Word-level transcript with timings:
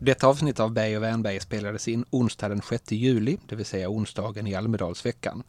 Detta 0.00 0.26
avsnitt 0.26 0.60
av 0.60 0.72
Berg 0.72 0.96
och 0.96 1.02
Wernberg 1.02 1.40
spelades 1.40 1.88
in 1.88 2.04
onsdag 2.10 2.48
den 2.48 2.62
6 2.62 2.92
juli, 2.92 3.38
det 3.48 3.56
vill 3.56 3.66
säga 3.66 3.88
onsdagen 3.88 4.46
i 4.46 4.54
Almedalsveckan. 4.54 5.42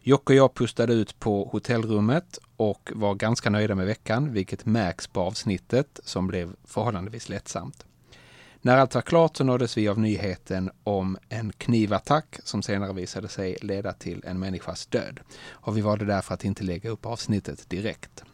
Jocke 0.00 0.32
och 0.32 0.36
jag 0.36 0.54
pustade 0.54 0.92
ut 0.92 1.20
på 1.20 1.48
hotellrummet 1.52 2.38
och 2.56 2.92
var 2.94 3.14
ganska 3.14 3.50
nöjda 3.50 3.74
med 3.74 3.86
veckan, 3.86 4.32
vilket 4.32 4.66
märks 4.66 5.06
på 5.06 5.20
avsnittet 5.20 6.00
som 6.04 6.26
blev 6.26 6.56
förhållandevis 6.64 7.28
lättsamt. 7.28 7.84
När 8.60 8.76
allt 8.76 8.94
var 8.94 9.02
klart 9.02 9.36
så 9.36 9.44
nåddes 9.44 9.76
vi 9.76 9.88
av 9.88 9.98
nyheten 9.98 10.70
om 10.84 11.18
en 11.28 11.52
knivattack 11.52 12.38
som 12.44 12.62
senare 12.62 12.92
visade 12.92 13.28
sig 13.28 13.56
leda 13.62 13.92
till 13.92 14.22
en 14.26 14.38
människas 14.38 14.86
död. 14.86 15.20
Och 15.48 15.76
vi 15.76 15.80
valde 15.80 16.04
därför 16.04 16.34
att 16.34 16.44
inte 16.44 16.64
lägga 16.64 16.90
upp 16.90 17.06
avsnittet 17.06 17.70
direkt. 17.70 18.24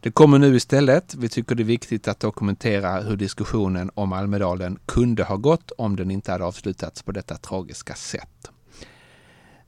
Det 0.00 0.10
kommer 0.10 0.38
nu 0.38 0.56
istället. 0.56 1.14
Vi 1.14 1.28
tycker 1.28 1.54
det 1.54 1.62
är 1.62 1.64
viktigt 1.64 2.08
att 2.08 2.20
dokumentera 2.20 3.00
hur 3.00 3.16
diskussionen 3.16 3.90
om 3.94 4.12
Almedalen 4.12 4.78
kunde 4.86 5.24
ha 5.24 5.36
gått 5.36 5.70
om 5.78 5.96
den 5.96 6.10
inte 6.10 6.32
hade 6.32 6.44
avslutats 6.44 7.02
på 7.02 7.12
detta 7.12 7.36
tragiska 7.36 7.94
sätt. 7.94 8.50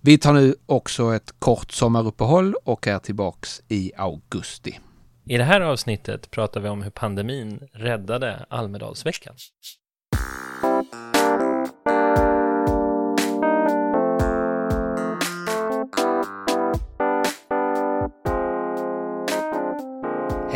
Vi 0.01 0.18
tar 0.18 0.32
nu 0.32 0.54
också 0.66 1.15
ett 1.15 1.34
kort 1.38 1.73
sommaruppehåll 1.73 2.54
och 2.65 2.87
är 2.87 2.98
tillbaks 2.98 3.62
i 3.68 3.92
augusti. 3.96 4.80
I 5.27 5.37
det 5.37 5.45
här 5.45 5.60
avsnittet 5.60 6.30
pratar 6.30 6.60
vi 6.60 6.68
om 6.68 6.82
hur 6.82 6.90
pandemin 6.90 7.60
räddade 7.73 8.46
Almedalsveckan. 8.48 9.34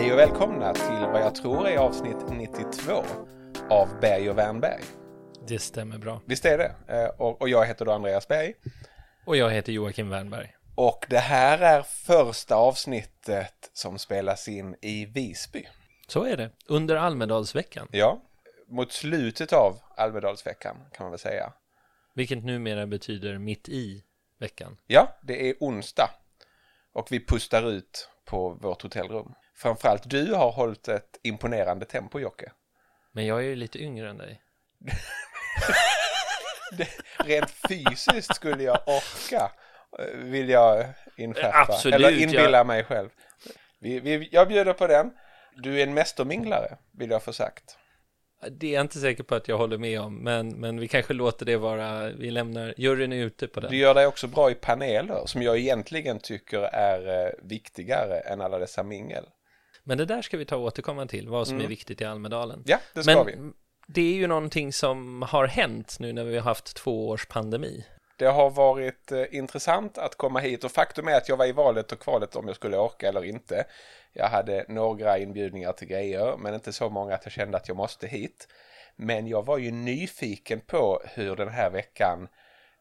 Hej 0.09 0.12
och 0.12 0.19
välkomna 0.19 0.75
till 0.75 1.07
vad 1.12 1.21
jag 1.21 1.35
tror 1.35 1.69
är 1.69 1.79
avsnitt 1.79 2.17
92 2.30 3.05
av 3.71 4.01
Berg 4.01 4.31
och 4.31 4.39
Wernberg. 4.39 4.83
Det 5.48 5.59
stämmer 5.59 5.98
bra. 5.98 6.21
Visst 6.27 6.45
är 6.45 6.59
det? 6.59 6.75
Eh, 6.89 7.09
Och, 7.21 7.41
och 7.41 7.48
jag 7.48 7.67
heter 7.67 7.84
då 7.84 7.93
Andreas 7.93 8.29
Berg. 8.29 8.55
Och 9.27 9.36
jag 9.36 9.51
heter 9.51 9.73
Joakim 9.73 10.09
Wernberg. 10.09 10.56
Och 10.75 11.06
det 11.09 11.19
här 11.19 11.59
är 11.59 11.83
första 11.83 12.55
avsnittet 12.56 13.70
som 13.73 13.98
spelas 13.98 14.48
in 14.48 14.77
i 14.83 15.06
Visby. 15.06 15.69
Så 16.06 16.25
är 16.25 16.36
det. 16.36 16.51
Under 16.69 16.97
Almedalsveckan. 16.97 17.89
Ja, 17.91 18.23
mot 18.69 18.92
slutet 18.92 19.53
av 19.53 19.79
Almedalsveckan 19.97 20.77
kan 20.92 21.05
man 21.05 21.11
väl 21.11 21.19
säga. 21.20 21.53
Vilket 22.14 22.45
numera 22.45 22.86
betyder 22.86 23.39
mitt 23.39 23.69
i 23.69 24.05
veckan. 24.41 24.77
Ja, 24.86 25.19
det 25.23 25.48
är 25.51 25.55
onsdag. 25.61 26.11
Och 26.92 27.12
vi 27.12 27.27
pustar 27.27 27.70
ut 27.70 28.09
på 28.25 28.48
vårt 28.48 28.83
hotellrum. 28.83 29.34
Framförallt 29.59 30.11
du 30.11 30.34
har 30.34 30.51
hållit 30.51 30.89
ett 30.89 31.19
imponerande 31.23 31.84
tempo 31.87 32.20
Jocke. 32.20 32.53
Men 33.12 33.27
jag 33.27 33.39
är 33.39 33.42
ju 33.42 33.56
lite 33.56 33.78
yngre 33.78 34.11
än 34.11 34.19
dig. 34.19 34.41
Rent 37.25 37.51
fysiskt 37.69 38.34
skulle 38.34 38.62
jag 38.62 38.79
orka, 38.86 39.51
eh, 39.98 40.05
vill 40.19 40.48
jag 40.48 40.84
inskärpa. 41.17 41.59
Absolut, 41.73 41.95
Eller 41.95 42.23
inbilla 42.23 42.59
jag- 42.59 42.67
mig 42.67 42.84
själv. 42.84 43.09
Vi, 43.81 44.01
vi, 44.01 44.29
jag 44.33 44.48
bjuder 44.48 44.73
på 44.73 44.86
den. 44.86 45.11
Du 45.56 45.79
är 45.81 45.83
en 45.83 45.95
mästerminglare, 45.95 46.77
vill 46.92 47.11
jag 47.11 47.23
få 47.23 47.33
sagt. 47.33 47.79
Det 48.51 48.67
är 48.67 48.75
jag 48.75 48.81
inte 48.81 48.98
säker 48.98 49.23
på 49.23 49.34
att 49.34 49.48
jag 49.48 49.59
håller 49.59 49.79
med 49.79 50.01
om, 50.01 50.17
men, 50.19 50.48
men 50.61 50.81
vi 50.81 50.89
kanske 50.89 51.14
låter 51.14 51.47
det 51.47 51.56
vara, 51.56 52.09
vi 52.09 52.31
lämnar, 52.31 52.75
juryn 52.77 53.12
är 53.12 53.17
ute 53.17 53.48
på 53.48 53.61
Du 53.61 53.69
den. 53.69 53.79
gör 53.79 53.95
dig 53.95 54.06
också 54.06 54.27
bra 54.27 54.51
i 54.51 54.55
paneler, 54.55 55.23
som 55.27 55.42
jag 55.42 55.59
egentligen 55.59 56.19
tycker 56.20 56.59
är 56.62 57.27
eh, 57.27 57.33
viktigare 57.42 58.19
än 58.20 58.41
alla 58.41 58.59
dessa 58.59 58.83
mingel. 58.83 59.25
Men 59.89 59.98
det 59.98 60.05
där 60.05 60.22
ska 60.22 60.36
vi 60.36 60.44
ta 60.44 60.56
och 60.56 60.62
återkomma 60.62 61.06
till, 61.06 61.28
vad 61.28 61.48
som 61.48 61.61
är 61.61 61.67
viktigt 61.67 62.00
i 62.00 62.05
Almedalen. 62.05 62.62
Ja, 62.67 62.78
det 62.94 63.03
ska 63.03 63.25
Men 63.25 63.27
vi. 63.27 63.53
det 63.86 64.00
är 64.00 64.14
ju 64.14 64.27
någonting 64.27 64.72
som 64.72 65.22
har 65.22 65.47
hänt 65.47 65.97
nu 66.00 66.12
när 66.12 66.25
vi 66.25 66.36
har 66.36 66.42
haft 66.42 66.77
två 66.77 67.08
års 67.08 67.27
pandemi. 67.27 67.86
Det 68.19 68.27
har 68.27 68.50
varit 68.50 69.12
eh, 69.12 69.25
intressant 69.30 69.98
att 69.98 70.14
komma 70.14 70.41
hit 70.41 70.64
och 70.64 70.70
faktum 70.70 71.08
är 71.08 71.17
att 71.17 71.28
jag 71.28 71.36
var 71.36 71.47
i 71.47 71.53
valet 71.53 71.92
och 71.92 72.00
kvalet 72.00 72.36
om 72.36 72.46
jag 72.46 72.57
skulle 72.57 72.77
orka 72.77 73.08
eller 73.08 73.24
inte. 73.24 73.64
Jag 74.13 74.29
hade 74.29 74.64
några 74.68 75.18
inbjudningar 75.18 75.73
till 75.73 75.89
grejer 75.89 76.36
men 76.36 76.55
inte 76.55 76.73
så 76.73 76.90
många 76.90 77.14
att 77.14 77.24
jag 77.24 77.33
kände 77.33 77.57
att 77.57 77.68
jag 77.68 77.77
måste 77.77 78.07
hit. 78.07 78.48
Men 78.96 79.27
jag 79.27 79.46
var 79.46 79.58
ju 79.58 79.70
nyfiken 79.70 80.61
på 80.61 81.02
hur 81.05 81.36
den 81.36 81.48
här 81.48 81.70
veckan 81.70 82.29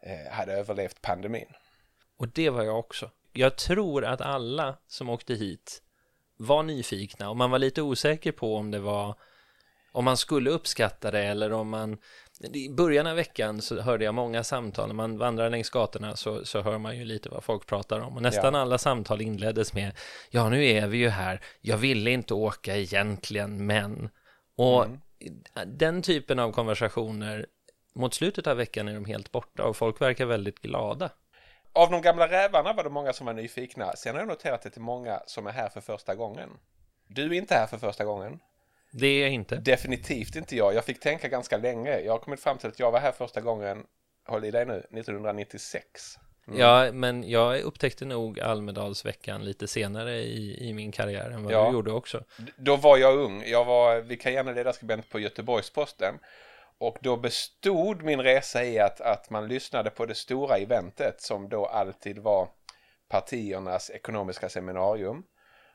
eh, 0.03 0.33
hade 0.33 0.53
överlevt 0.53 1.01
pandemin. 1.01 1.53
Och 2.17 2.27
det 2.27 2.49
var 2.49 2.63
jag 2.63 2.79
också. 2.79 3.11
Jag 3.33 3.55
tror 3.55 4.05
att 4.05 4.21
alla 4.21 4.77
som 4.87 5.09
åkte 5.09 5.33
hit 5.33 5.81
var 6.37 6.63
nyfikna 6.63 7.29
och 7.29 7.37
man 7.37 7.51
var 7.51 7.59
lite 7.59 7.81
osäker 7.81 8.31
på 8.31 8.55
om 8.55 8.71
det 8.71 8.79
var 8.79 9.15
om 9.91 10.05
man 10.05 10.17
skulle 10.17 10.49
uppskatta 10.49 11.11
det 11.11 11.23
eller 11.23 11.53
om 11.53 11.69
man 11.69 11.97
i 12.53 12.69
början 12.69 13.07
av 13.07 13.15
veckan 13.15 13.61
så 13.61 13.81
hörde 13.81 14.05
jag 14.05 14.13
många 14.13 14.43
samtal 14.43 14.87
när 14.87 14.95
man 14.95 15.17
vandrar 15.17 15.49
längs 15.49 15.69
gatorna 15.69 16.15
så, 16.15 16.45
så 16.45 16.61
hör 16.61 16.77
man 16.77 16.97
ju 16.97 17.05
lite 17.05 17.29
vad 17.29 17.43
folk 17.43 17.65
pratar 17.65 17.99
om 17.99 18.15
och 18.15 18.21
nästan 18.21 18.53
Ja. 18.53 18.59
alla 18.59 18.77
samtal 18.77 19.21
inleddes 19.21 19.73
med 19.73 19.91
ja 20.29 20.49
nu 20.49 20.65
är 20.65 20.87
vi 20.87 20.97
ju 20.97 21.09
här. 21.09 21.41
Jag 21.61 21.77
ville 21.77 22.11
inte 22.11 22.33
åka 22.33 22.77
egentligen 22.77 23.65
men. 23.65 24.09
Och 24.55 24.85
den 25.65 26.01
typen 26.01 26.39
av 26.39 26.51
konversationer 26.51 27.45
mot 27.95 28.13
slutet 28.13 28.47
av 28.47 28.57
veckan 28.57 28.87
är 28.87 28.93
de 28.93 29.05
helt 29.05 29.31
borta 29.31 29.63
och 29.63 29.77
folk 29.77 30.01
verkar 30.01 30.25
väldigt 30.25 30.59
glada 30.59 31.09
Av 31.77 31.91
de 31.91 32.01
gamla 32.01 32.27
rävarna 32.27 32.73
var 32.73 32.83
det 32.83 32.89
många 32.89 33.13
som 33.13 33.25
var 33.25 33.33
nyfikna. 33.33 33.95
Sen 33.95 34.13
har 34.15 34.21
jag 34.21 34.27
noterat 34.27 34.65
att 34.65 34.73
det 34.73 34.77
är 34.77 34.81
många 34.81 35.21
som 35.25 35.47
är 35.47 35.51
här 35.51 35.69
för 35.69 35.81
första 35.81 36.15
gången. 36.15 36.49
Du 37.07 37.25
är 37.25 37.33
inte 37.33 37.53
här 37.55 37.67
för 37.67 37.77
första 37.77 38.05
gången. 38.05 38.39
det 38.91 39.07
är 39.07 39.21
jag 39.21 39.29
inte 39.31 39.55
Definitivt 39.55 40.35
inte 40.35 40.55
jag. 40.55 40.73
Jag 40.73 40.85
fick 40.85 40.99
tänka 40.99 41.27
ganska 41.27 41.57
länge. 41.57 41.99
Jag 41.99 42.11
har 42.11 42.19
kommit 42.19 42.39
fram 42.39 42.57
till 42.57 42.67
att 42.69 42.79
jag 42.79 42.91
var 42.91 42.99
här 42.99 43.11
första 43.11 43.41
gången, 43.41 43.83
håll 44.25 44.45
i 44.45 44.51
dig 44.51 44.65
nu, 44.65 44.73
1996. 44.73 46.17
Ja, 46.57 46.91
men 46.91 47.29
jag 47.29 47.59
upptäckte 47.61 48.05
nog 48.05 48.39
Almedalsveckan 48.39 49.45
lite 49.45 49.67
senare 49.67 50.15
i, 50.17 50.69
i 50.69 50.73
min 50.73 50.91
karriär 50.91 51.29
än 51.29 51.43
vad 51.43 51.53
Ja. 51.53 51.67
du 51.67 51.73
gjorde 51.73 51.91
också. 51.91 52.23
D- 52.37 52.51
Då 52.57 52.75
var 52.75 52.97
jag 52.97 53.17
ung. 53.17 53.43
Jag 53.45 53.65
var 53.65 53.99
vikarierande 54.01 54.53
ledarskribent 54.53 55.09
på 55.09 55.19
Göteborgs-Posten. 55.19 56.13
Och 56.79 56.97
då 57.01 57.17
bestod 57.17 58.03
min 58.03 58.21
resa 58.21 58.63
i 58.63 58.79
att, 58.79 59.01
att 59.01 59.29
man 59.29 59.47
lyssnade 59.47 59.89
på 59.89 60.05
det 60.05 60.15
stora 60.15 60.57
eventet 60.57 61.21
som 61.21 61.49
då 61.49 61.65
alltid 61.65 62.19
var 62.19 62.49
partiernas 63.09 63.89
ekonomiska 63.89 64.49
seminarium. 64.49 65.23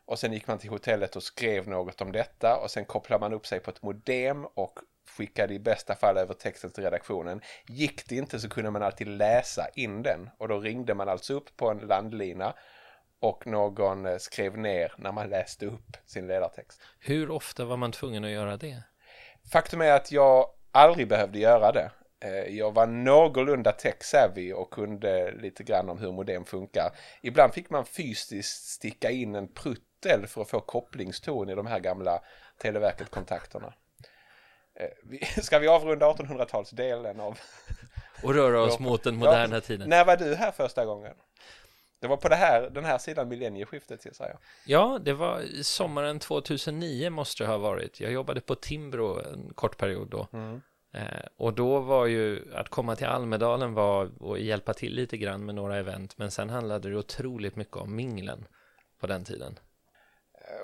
Och 0.04 0.18
sen 0.18 0.32
gick 0.32 0.46
man 0.46 0.58
till 0.58 0.70
hotellet 0.70 1.16
och 1.16 1.22
skrev 1.22 1.68
något 1.68 2.00
om 2.00 2.12
detta 2.12 2.56
och 2.56 2.70
sen 2.70 2.84
kopplade 2.84 3.20
man 3.20 3.32
upp 3.32 3.46
sig 3.46 3.60
på 3.60 3.70
ett 3.70 3.82
modem 3.82 4.46
och 4.54 4.78
skickade 5.16 5.54
i 5.54 5.58
bästa 5.58 5.94
fall 5.94 6.16
över 6.16 6.34
texten 6.34 6.70
till 6.70 6.84
redaktionen. 6.84 7.40
Gick 7.68 8.08
det 8.08 8.16
inte 8.16 8.40
så 8.40 8.48
kunde 8.48 8.70
man 8.70 8.82
alltid 8.82 9.08
läsa 9.08 9.68
in 9.74 10.02
den 10.02 10.30
och 10.38 10.48
då 10.48 10.58
ringde 10.58 10.94
man 10.94 11.08
alltså 11.08 11.34
upp 11.34 11.56
på 11.56 11.70
en 11.70 11.78
landlina 11.78 12.54
och 13.20 13.46
någon 13.46 14.06
eh, 14.06 14.18
skrev 14.18 14.58
ner 14.58 14.94
när 14.98 15.12
man 15.12 15.30
läste 15.30 15.66
upp 15.66 15.96
sin 16.06 16.26
ledartext. 16.26 16.80
Hur 16.98 17.30
ofta 17.30 17.64
var 17.64 17.76
man 17.76 17.92
tvungen 17.92 18.24
att 18.24 18.30
göra 18.30 18.56
det? 18.56 18.82
Faktum 19.52 19.80
är 19.80 19.92
att 19.92 20.12
jag 20.12 20.46
aldrig 20.72 21.08
behövde 21.08 21.38
göra 21.38 21.72
det. 21.72 21.90
Eh, 22.20 22.56
Jag 22.56 22.74
var 22.74 22.86
någorlunda 22.86 23.72
tech-savvy 23.72 24.52
och 24.52 24.70
kunde 24.70 25.32
lite 25.32 25.62
grann 25.62 25.88
om 25.88 25.98
hur 25.98 26.12
modem 26.12 26.44
funkar. 26.44 26.90
Ibland 27.22 27.54
fick 27.54 27.70
man 27.70 27.86
fysiskt 27.86 28.68
sticka 28.68 29.10
in 29.10 29.34
en 29.34 29.48
pruttel 29.48 30.26
för 30.26 30.42
att 30.42 30.50
få 30.50 30.60
kopplingston 30.60 31.50
i 31.50 31.54
de 31.54 31.66
här 31.66 31.80
gamla 31.80 32.22
Televerket-kontakterna. 32.58 33.74
Eh, 34.74 35.28
Ska 35.42 35.58
vi 35.58 35.68
avrunda 35.68 36.06
1800-talsdelen 36.06 37.20
av... 37.20 37.38
Och 38.22 38.34
röra 38.34 38.62
oss 38.62 38.78
mot 38.78 39.04
den 39.04 39.16
moderna 39.16 39.60
tiden. 39.60 39.88
När 39.88 40.04
var 40.04 40.16
du 40.16 40.34
här 40.34 40.50
första 40.50 40.84
gången? 40.84 41.14
Det 42.02 42.08
var 42.08 42.16
på 42.16 42.28
det 42.28 42.36
här, 42.36 42.70
den 42.70 42.84
här 42.84 42.98
sidan 42.98 43.28
millennieskiftet 43.28 44.04
gissar 44.04 44.28
jag. 44.28 44.38
Ja, 44.66 44.98
det 44.98 45.12
var 45.12 45.62
sommaren 45.62 46.18
2009 46.18 47.10
måste 47.10 47.44
det 47.44 47.48
ha 47.50 47.58
varit. 47.58 48.00
Jag 48.00 48.12
jobbade 48.12 48.40
på 48.40 48.54
Timbro 48.54 49.20
en 49.20 49.54
kort 49.54 49.76
period 49.78 50.08
då. 50.10 50.26
Eh, 50.94 51.02
och 51.36 51.54
då 51.54 51.80
var 51.80 52.06
ju 52.06 52.54
att 52.54 52.68
komma 52.68 52.96
till 52.96 53.06
Almedalen 53.06 53.74
var 53.74 54.10
att 54.20 54.40
hjälpa 54.40 54.74
till 54.74 54.94
lite 54.94 55.16
grann 55.16 55.44
med 55.44 55.54
några 55.54 55.76
event. 55.76 56.18
Men 56.18 56.30
sen 56.30 56.50
handlade 56.50 56.90
det 56.90 56.96
otroligt 56.96 57.56
mycket 57.56 57.76
om 57.76 57.96
minglen 57.96 58.46
på 59.00 59.06
den 59.06 59.24
tiden. 59.24 59.58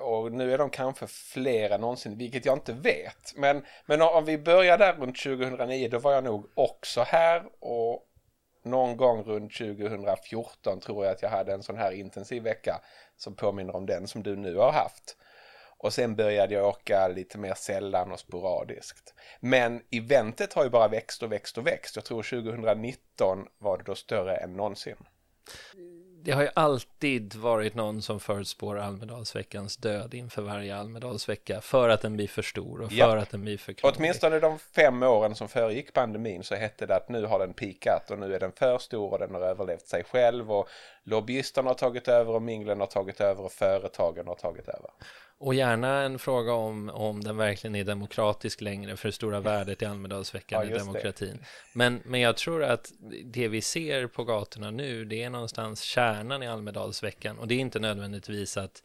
och 0.01 0.31
nu 0.31 0.53
är 0.53 0.57
de 0.57 0.69
kanske 0.69 1.07
fler 1.07 1.69
än 1.69 1.81
någonsin, 1.81 2.17
vilket 2.17 2.45
jag 2.45 2.55
inte 2.57 2.73
vet. 2.73 3.33
Men, 3.35 3.65
men 3.85 4.01
om 4.01 4.25
vi 4.25 4.37
börjar 4.37 4.77
där 4.77 4.93
runt 4.93 5.23
2009, 5.23 5.89
då 5.91 5.99
var 5.99 6.13
jag 6.13 6.23
nog 6.23 6.51
också 6.55 7.01
här 7.01 7.43
och 7.59 8.08
någon 8.63 8.97
gång 8.97 9.23
runt 9.23 9.53
2014 9.57 10.79
tror 10.79 11.05
jag 11.05 11.13
att 11.13 11.21
jag 11.21 11.29
hade 11.29 11.53
en 11.53 11.63
sån 11.63 11.77
här 11.77 11.91
intensiv 11.91 12.43
vecka 12.43 12.81
som 13.17 13.35
påminner 13.35 13.75
om 13.75 13.85
den 13.85 14.07
som 14.07 14.23
du 14.23 14.35
nu 14.35 14.55
har 14.55 14.71
haft. 14.71 15.17
Och 15.77 15.93
sen 15.93 16.15
började 16.15 16.53
jag 16.53 16.67
åka 16.67 17.07
lite 17.07 17.37
mer 17.37 17.53
sällan 17.53 18.11
och 18.11 18.19
sporadiskt. 18.19 19.13
Men 19.39 19.81
eventet 19.91 20.53
har 20.53 20.63
ju 20.63 20.69
bara 20.69 20.87
växt 20.87 21.23
och 21.23 21.31
växt 21.31 21.57
och 21.57 21.67
växt. 21.67 21.95
Jag 21.95 22.05
tror 22.05 22.23
2019 22.23 23.45
var 23.57 23.77
det 23.77 23.83
då 23.83 23.95
större 23.95 24.35
än 24.35 24.53
någonsin 24.53 24.97
det 26.23 26.31
har 26.31 26.41
ju 26.41 26.49
alltid 26.53 27.35
varit 27.35 27.75
någon 27.75 28.01
som 28.01 28.19
förutspår 28.19 28.79
Almedalsveckans 28.79 29.77
död 29.77 30.13
inför 30.13 30.41
varje 30.41 30.75
Almedalsvecka 30.77 31.61
för 31.61 31.89
att 31.89 32.01
den 32.01 32.13
blir 32.15 32.27
för 32.27 32.41
stor 32.41 32.81
och 32.81 32.89
för 32.91 32.97
Ja. 32.97 33.17
att 33.17 33.29
den 33.29 33.41
blir 33.41 33.57
för 33.57 33.73
krånglig. 33.73 33.97
Åtminstone 33.99 34.39
de 34.39 34.59
fem 34.59 35.03
åren 35.03 35.35
som 35.35 35.47
föregick 35.47 35.93
pandemin 35.93 36.43
så 36.43 36.55
hette 36.55 36.85
det 36.85 36.95
att 36.95 37.09
nu 37.09 37.25
har 37.25 37.39
den 37.39 37.53
pikat 37.53 38.11
och 38.11 38.19
nu 38.19 38.35
är 38.35 38.39
den 38.39 38.51
för 38.51 38.77
stor 38.77 39.11
och 39.13 39.19
den 39.19 39.33
har 39.33 39.41
överlevt 39.41 39.87
sig 39.87 40.03
själv 40.03 40.51
och 40.51 40.69
lobbyisterna 41.03 41.69
har 41.69 41.75
tagit 41.75 42.07
över 42.07 42.33
och 42.33 42.41
minglen 42.41 42.79
har 42.79 42.87
tagit 42.87 43.21
över 43.21 43.43
och 43.43 43.51
företagen 43.51 44.27
har 44.27 44.35
tagit 44.35 44.67
över. 44.67 44.89
Och 45.41 45.53
gärna 45.53 46.01
en 46.01 46.19
fråga 46.19 46.53
om, 46.53 46.89
om 46.89 47.23
den 47.23 47.37
verkligen 47.37 47.75
är 47.75 47.83
demokratisk 47.83 48.61
längre 48.61 48.97
för 48.97 49.07
det 49.07 49.13
stora 49.13 49.39
värdet 49.39 49.81
i 49.81 49.85
Almedalsveckan 49.85 50.61
Ja, 50.63 50.69
det. 50.69 50.79
demokratin. 50.79 51.45
Men, 51.73 52.01
men 52.05 52.19
jag 52.19 52.37
tror 52.37 52.63
att 52.63 52.91
det 53.25 53.47
vi 53.47 53.61
ser 53.61 54.07
på 54.07 54.23
gatorna 54.23 54.71
nu, 54.71 55.05
det 55.05 55.23
är 55.23 55.29
någonstans 55.29 55.81
kärnan 55.81 56.43
i 56.43 56.47
Almedalsveckan 56.47 57.37
och 57.37 57.47
det 57.47 57.55
är 57.55 57.59
inte 57.59 57.79
nödvändigtvis 57.79 58.57
att 58.57 58.83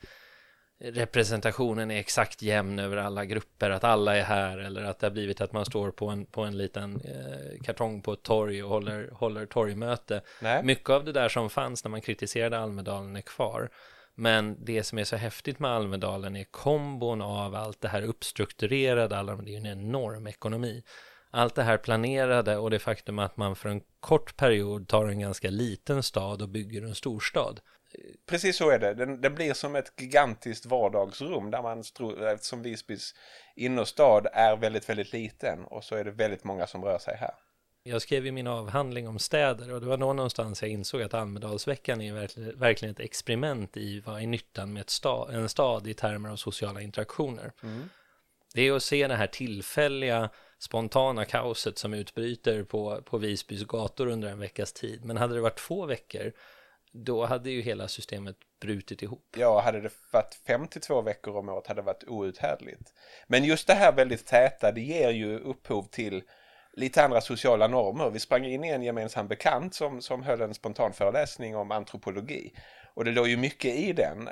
representationen 0.81 1.91
är 1.91 1.99
exakt 1.99 2.43
jämn 2.43 2.79
över 2.79 2.97
alla 2.97 3.25
grupper, 3.25 3.71
att 3.71 3.85
alla 3.85 4.17
är 4.17 4.23
här 4.23 4.59
eller 4.59 4.85
att 4.85 4.99
det 4.99 5.07
har 5.07 5.13
blivit 5.13 5.41
att 5.41 5.53
man 5.53 5.65
står 5.65 5.91
på 5.91 6.09
en, 6.09 6.27
på 6.27 6.43
en 6.43 6.57
liten 6.57 7.01
eh, 7.05 7.63
kartong 7.63 8.03
på 8.03 8.13
ett 8.13 8.23
torg 8.23 8.63
och 8.63 8.71
håller, 8.71 9.11
håller 9.13 9.47
torgmöte. 9.47 10.21
Nej. 10.41 10.63
Mycket 10.63 10.91
av 10.91 11.05
det 11.05 11.13
där 11.13 11.29
som 11.29 11.51
fanns 11.51 11.85
när 11.85 11.91
man 11.91 12.01
kritiserade 12.01 12.59
Almedalen 12.59 13.17
är 13.17 13.21
kvar. 13.21 13.71
Men 14.15 14.65
det 14.65 14.83
som 14.83 14.99
är 14.99 15.05
så 15.05 15.17
häftigt 15.17 15.59
med 15.59 15.71
Almedalen 15.71 16.37
är 16.37 16.45
kombon 16.45 17.23
av 17.23 17.55
allt 17.55 17.81
det 17.81 17.89
här 17.89 18.03
uppstrukturerade, 18.03 19.19
alla, 19.19 19.37
det 19.37 19.51
är 19.51 19.53
ju 19.53 19.57
en 19.57 19.81
enorm 19.81 20.27
ekonomi. 20.27 20.83
Allt 21.31 21.55
det 21.55 21.63
här 21.63 21.77
planerade 21.79 22.57
och 22.57 22.71
det 22.71 22.79
faktum 22.79 23.19
att 23.19 23.37
man 23.37 23.57
för 23.57 23.69
en 23.69 23.83
kort 24.01 24.37
period 24.37 24.89
tar 24.89 25.07
en 25.07 25.21
ganska 25.21 25.51
liten 25.51 26.03
stad 26.03 26.43
och 26.43 26.49
bygger 26.49 26.83
en 26.83 26.95
storstad. 26.95 27.61
Precis 28.27 28.57
så 28.57 28.71
är 28.71 28.79
det. 28.79 28.95
Den, 28.95 29.21
det 29.21 29.31
blir 29.31 29.55
som 29.55 29.77
ett 29.77 29.93
gigantiskt 30.01 30.67
vardagsrum 30.67 31.51
där 31.51 31.63
man 31.63 31.83
tror, 31.83 32.27
eftersom 32.27 32.59
eh, 32.59 32.63
Visbys 32.63 33.15
innerstad 33.57 34.27
är 34.33 34.57
väldigt, 34.57 34.89
väldigt 34.89 35.13
liten 35.13 35.65
och 35.65 35.85
så 35.85 35.97
är 35.97 36.05
det 36.05 36.11
väldigt 36.11 36.45
många 36.45 36.67
som 36.67 36.85
rör 36.85 36.99
sig 36.99 37.17
här. 37.17 37.35
Jag 37.87 38.03
skrev 38.03 38.27
ju 38.27 38.33
min 38.33 38.47
avhandling 38.47 39.09
om 39.09 39.19
städer 39.19 39.73
och 39.73 39.81
det 39.81 39.87
var 39.87 39.97
då 39.97 40.13
någonstans 40.13 40.63
jag 40.63 40.71
insåg 40.71 41.03
att 41.03 41.15
Almedalsveckan 41.15 42.01
är 42.01 42.13
verkligen, 42.57 42.95
ett 42.95 43.01
experiment 43.01 43.77
i 43.77 44.01
vad 44.01 44.23
är 44.23 44.27
nyttan 44.27 44.73
med 44.73 44.91
sta, 44.91 45.33
en 45.33 45.49
stad 45.49 45.87
i 45.87 45.95
termer 45.95 46.29
av 46.29 46.37
sociala 46.37 46.81
interaktioner. 46.81 47.53
Det 48.55 48.63
är 48.63 48.73
att 48.73 48.83
se 48.83 49.09
det 49.09 49.17
här 49.17 49.27
tillfälliga, 49.27 50.31
spontana 50.59 51.25
kaoset 51.25 51.79
som 51.79 51.95
utbryter 51.95 52.63
på, 52.63 53.03
på 53.03 53.19
Visbys 53.19 53.65
gator 53.65 54.07
under 54.07 54.29
en 54.29 54.39
veckas 54.39 54.73
tid. 54.73 55.05
Men 55.05 55.17
hade 55.17 55.35
det 55.35 55.41
varit 55.41 55.59
två 55.59 55.87
veckor, 55.87 56.33
då 56.93 57.25
hade 57.27 57.51
ju 57.51 57.61
hela 57.61 57.89
systemet 57.89 58.37
brutit 58.61 59.03
ihop. 59.03 59.37
Ja, 59.37 59.61
hade 59.61 59.81
det 59.81 59.91
varit 60.11 60.41
52 60.47 61.03
veckor 61.03 61.37
om 61.37 61.49
året 61.49 61.67
hade 61.67 61.81
det 61.81 61.87
varit 61.87 62.05
outhärdligt. 62.07 62.93
Men 63.27 63.45
just 63.45 63.67
det 63.67 63.75
här 63.75 63.93
väldigt 63.93 64.27
täta, 64.27 64.73
det 64.73 64.81
ger 64.81 65.11
ju 65.11 65.39
upphov 65.39 65.83
till 65.83 66.23
lite 66.77 67.05
andra 67.05 67.21
sociala 67.21 67.69
normer. 67.69 68.11
Vi 68.11 68.19
sprang 68.19 68.45
in 68.45 68.65
i 68.65 68.69
en 68.69 68.83
gemensam 68.83 69.29
bekant 69.29 69.75
som, 69.75 70.03
som 70.03 70.23
höll 70.23 70.41
en 70.41 70.55
spontan 70.55 70.93
föreläsning 70.93 71.57
om 71.57 71.71
antropologi. 71.71 72.53
Och 72.95 73.05
det 73.05 73.11
låg 73.11 73.29
ju 73.29 73.37
mycket 73.37 73.75
i 73.75 73.93
den. 73.93 74.29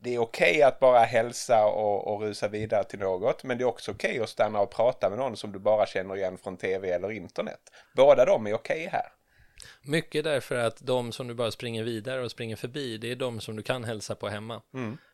Det 0.00 0.14
är 0.14 0.18
okej 0.18 0.62
att 0.62 0.80
bara 0.80 0.98
hälsa 0.98 1.66
och, 1.66 2.14
och 2.14 2.20
rusa 2.20 2.48
vidare 2.48 2.84
till 2.84 2.98
något, 2.98 3.44
men 3.44 3.58
det 3.58 3.64
är 3.64 3.66
också 3.66 3.90
okej 3.90 4.20
att 4.20 4.28
stanna 4.28 4.60
och 4.60 4.70
prata 4.70 5.10
med 5.10 5.18
någon 5.18 5.36
som 5.36 5.52
du 5.52 5.58
bara 5.58 5.86
känner 5.86 6.16
igen 6.16 6.38
från 6.38 6.56
tv 6.56 6.90
eller 6.90 7.10
internet. 7.10 7.60
Båda 7.96 8.24
de 8.24 8.46
är 8.46 8.54
okej 8.54 8.88
här. 8.92 9.12
Mycket 9.82 10.24
därför 10.24 10.56
att 10.56 10.86
de 10.86 11.12
som 11.12 11.26
du 11.28 11.34
bara 11.34 11.50
springer 11.50 11.84
vidare 11.84 12.24
och 12.24 12.30
springer 12.30 12.56
förbi, 12.56 12.98
det 12.98 13.12
är 13.12 13.16
de 13.16 13.40
som 13.40 13.56
du 13.56 13.62
kan 13.62 13.84
hälsa 13.84 14.14
på 14.14 14.28
hemma. 14.28 14.62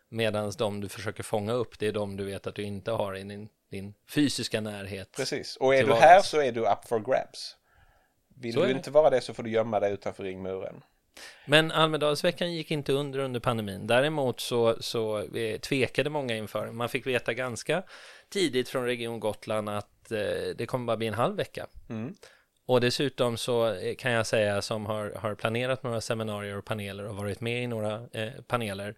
Medan 0.08 0.52
de 0.58 0.80
du 0.80 0.88
försöker 0.88 1.22
fånga 1.22 1.52
upp, 1.52 1.78
det 1.78 1.86
är 1.86 1.92
de 1.92 2.16
du 2.16 2.24
vet 2.24 2.46
att 2.46 2.54
du 2.54 2.62
inte 2.62 2.90
har 2.90 3.16
i 3.16 3.22
din, 3.22 3.48
din 3.74 3.94
fysiska 4.08 4.60
närhet. 4.60 5.12
Precis, 5.16 5.56
och 5.56 5.74
är 5.74 5.84
du 5.84 5.92
här 5.92 6.22
så 6.22 6.40
är 6.40 6.52
du 6.52 6.60
up 6.60 6.88
for 6.88 7.00
grabs. 7.00 7.56
Vill 8.40 8.54
du 8.54 8.70
inte 8.70 8.90
vara 8.90 9.10
det 9.10 9.20
så 9.20 9.34
får 9.34 9.42
du 9.42 9.50
gömma 9.50 9.80
dig 9.80 9.92
utanför 9.92 10.24
ringmuren. 10.24 10.82
Men 11.46 11.70
Almedalsveckan 11.70 12.52
gick 12.52 12.70
inte 12.70 12.92
under 12.92 13.18
under 13.18 13.40
pandemin. 13.40 13.86
Däremot 13.86 14.40
så, 14.40 14.76
så 14.80 15.36
eh, 15.36 15.60
tvekade 15.60 16.10
många 16.10 16.36
inför. 16.36 16.70
Man 16.70 16.88
fick 16.88 17.06
veta 17.06 17.34
ganska 17.34 17.82
tidigt 18.28 18.68
från 18.68 18.84
Region 18.84 19.20
Gotland 19.20 19.68
att 19.68 20.12
eh, 20.12 20.18
det 20.56 20.66
kommer 20.66 20.86
bara 20.86 20.96
bli 20.96 21.06
en 21.06 21.14
halv 21.14 21.36
vecka. 21.36 21.66
Mm. 21.88 22.14
Och 22.66 22.80
dessutom 22.80 23.36
så 23.36 23.74
eh, 23.74 23.94
kan 23.94 24.12
jag 24.12 24.26
säga 24.26 24.62
som 24.62 24.86
har, 24.86 25.10
har 25.10 25.34
planerat 25.34 25.82
några 25.82 26.00
seminarier 26.00 26.58
och 26.58 26.64
paneler 26.64 27.04
och 27.04 27.16
varit 27.16 27.40
med 27.40 27.62
i 27.62 27.66
några 27.66 28.08
eh, 28.12 28.32
paneler. 28.46 28.94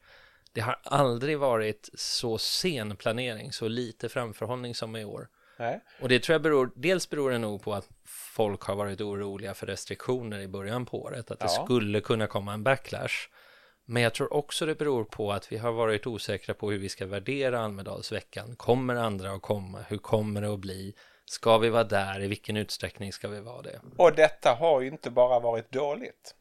Det 0.56 0.62
har 0.62 0.78
aldrig 0.84 1.38
varit 1.38 1.88
så 1.94 2.38
sen 2.38 2.96
planering, 2.96 3.52
så 3.52 3.68
lite 3.68 4.08
framförhållning 4.08 4.74
som 4.74 4.96
i 4.96 5.04
år. 5.04 5.28
Nej. 5.58 5.80
Och 6.02 6.08
det 6.08 6.20
tror 6.20 6.34
jag 6.34 6.42
beror, 6.42 6.70
dels 6.74 7.10
beror 7.10 7.30
det 7.30 7.38
nog 7.38 7.62
på 7.62 7.74
att 7.74 7.88
folk 8.36 8.62
har 8.62 8.74
varit 8.74 9.00
oroliga 9.00 9.54
för 9.54 9.66
restriktioner 9.66 10.38
i 10.40 10.48
början 10.48 10.86
på 10.86 11.02
året, 11.02 11.30
att 11.30 11.38
det 11.38 11.46
Ja. 11.56 11.64
skulle 11.64 12.00
kunna 12.00 12.26
komma 12.26 12.52
en 12.52 12.62
backlash. 12.62 13.28
Men 13.84 14.02
jag 14.02 14.14
tror 14.14 14.32
också 14.32 14.66
det 14.66 14.74
beror 14.74 15.04
på 15.04 15.32
att 15.32 15.52
vi 15.52 15.56
har 15.56 15.72
varit 15.72 16.06
osäkra 16.06 16.54
på 16.54 16.70
hur 16.70 16.78
vi 16.78 16.88
ska 16.88 17.06
värdera 17.06 17.60
Almedalsveckan. 17.60 18.56
Kommer 18.56 18.94
andra 18.94 19.32
att 19.32 19.42
komma? 19.42 19.78
Hur 19.88 19.98
kommer 19.98 20.42
det 20.42 20.52
att 20.52 20.58
bli? 20.58 20.94
Ska 21.24 21.58
vi 21.58 21.68
vara 21.68 21.84
där? 21.84 22.22
I 22.22 22.28
vilken 22.28 22.56
utsträckning 22.56 23.12
ska 23.12 23.28
vi 23.28 23.40
vara 23.40 23.62
det? 23.62 23.80
Och 23.96 24.14
detta 24.14 24.54
har 24.54 24.80
ju 24.80 24.88
inte 24.88 25.10
bara 25.10 25.40
varit 25.40 25.72
dåligt. 25.72 26.34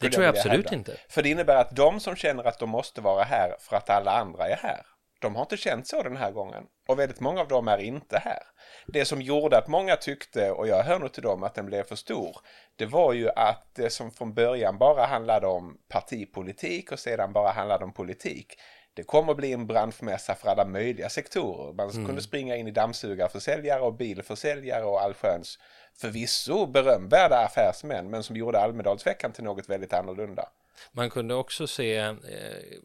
Det 0.00 0.10
tror 0.10 0.24
jag 0.24 0.32
vilja 0.32 0.40
absolut 0.40 0.70
hävda. 0.70 0.76
inte. 0.76 0.96
För 1.08 1.22
det 1.22 1.28
innebär 1.28 1.56
att 1.56 1.76
de 1.76 2.00
som 2.00 2.16
känner 2.16 2.44
att 2.44 2.58
de 2.58 2.70
måste 2.70 3.00
vara 3.00 3.24
här 3.24 3.56
för 3.60 3.76
att 3.76 3.90
alla 3.90 4.12
andra 4.12 4.48
är 4.48 4.56
här, 4.56 4.86
de 5.20 5.34
har 5.34 5.42
inte 5.42 5.56
känt 5.56 5.86
så 5.86 6.02
den 6.02 6.16
här 6.16 6.30
gången. 6.30 6.64
Och 6.88 6.98
väldigt 6.98 7.20
många 7.20 7.40
av 7.40 7.48
dem 7.48 7.68
är 7.68 7.78
inte 7.78 8.18
här. 8.18 8.42
Det 8.86 9.04
som 9.04 9.22
gjorde 9.22 9.58
att 9.58 9.68
många 9.68 9.96
tyckte, 9.96 10.50
och 10.50 10.68
jag 10.68 10.82
hör 10.82 10.98
nog 10.98 11.12
till 11.12 11.22
dem, 11.22 11.42
att 11.42 11.54
den 11.54 11.66
blev 11.66 11.82
för 11.82 11.96
stor, 11.96 12.36
det 12.76 12.86
var 12.86 13.12
ju 13.12 13.30
att 13.30 13.74
det 13.74 13.90
som 13.90 14.10
från 14.10 14.34
början 14.34 14.78
bara 14.78 15.06
handlade 15.06 15.46
om 15.46 15.76
partipolitik 15.88 16.92
och 16.92 16.98
sedan 16.98 17.32
bara 17.32 17.50
handlade 17.50 17.84
om 17.84 17.92
politik, 17.92 18.54
det 18.98 19.04
kommer 19.04 19.30
att 19.30 19.36
bli 19.36 19.52
en 19.52 19.66
branschmässa 19.66 20.34
för 20.34 20.48
alla 20.48 20.64
möjliga 20.64 21.08
sektorer. 21.08 21.72
Man 21.72 22.06
kunde 22.06 22.22
springa 22.22 22.56
in 22.56 22.68
i 22.68 22.70
dammsugarförsäljare 22.70 23.80
och 23.80 23.94
bilförsäljare 23.94 24.84
och 24.84 25.00
allsköns 25.02 25.58
förvisso 25.96 26.66
berömvärda 26.66 27.36
affärsmän 27.44 28.10
men 28.10 28.22
som 28.22 28.36
gjorde 28.36 28.58
Almedalsveckan 28.58 29.32
till 29.32 29.44
något 29.44 29.68
väldigt 29.68 29.92
annorlunda. 29.92 30.48
Man 30.92 31.10
kunde 31.10 31.34
också 31.34 31.66
se 31.66 31.96
eh, 31.96 32.12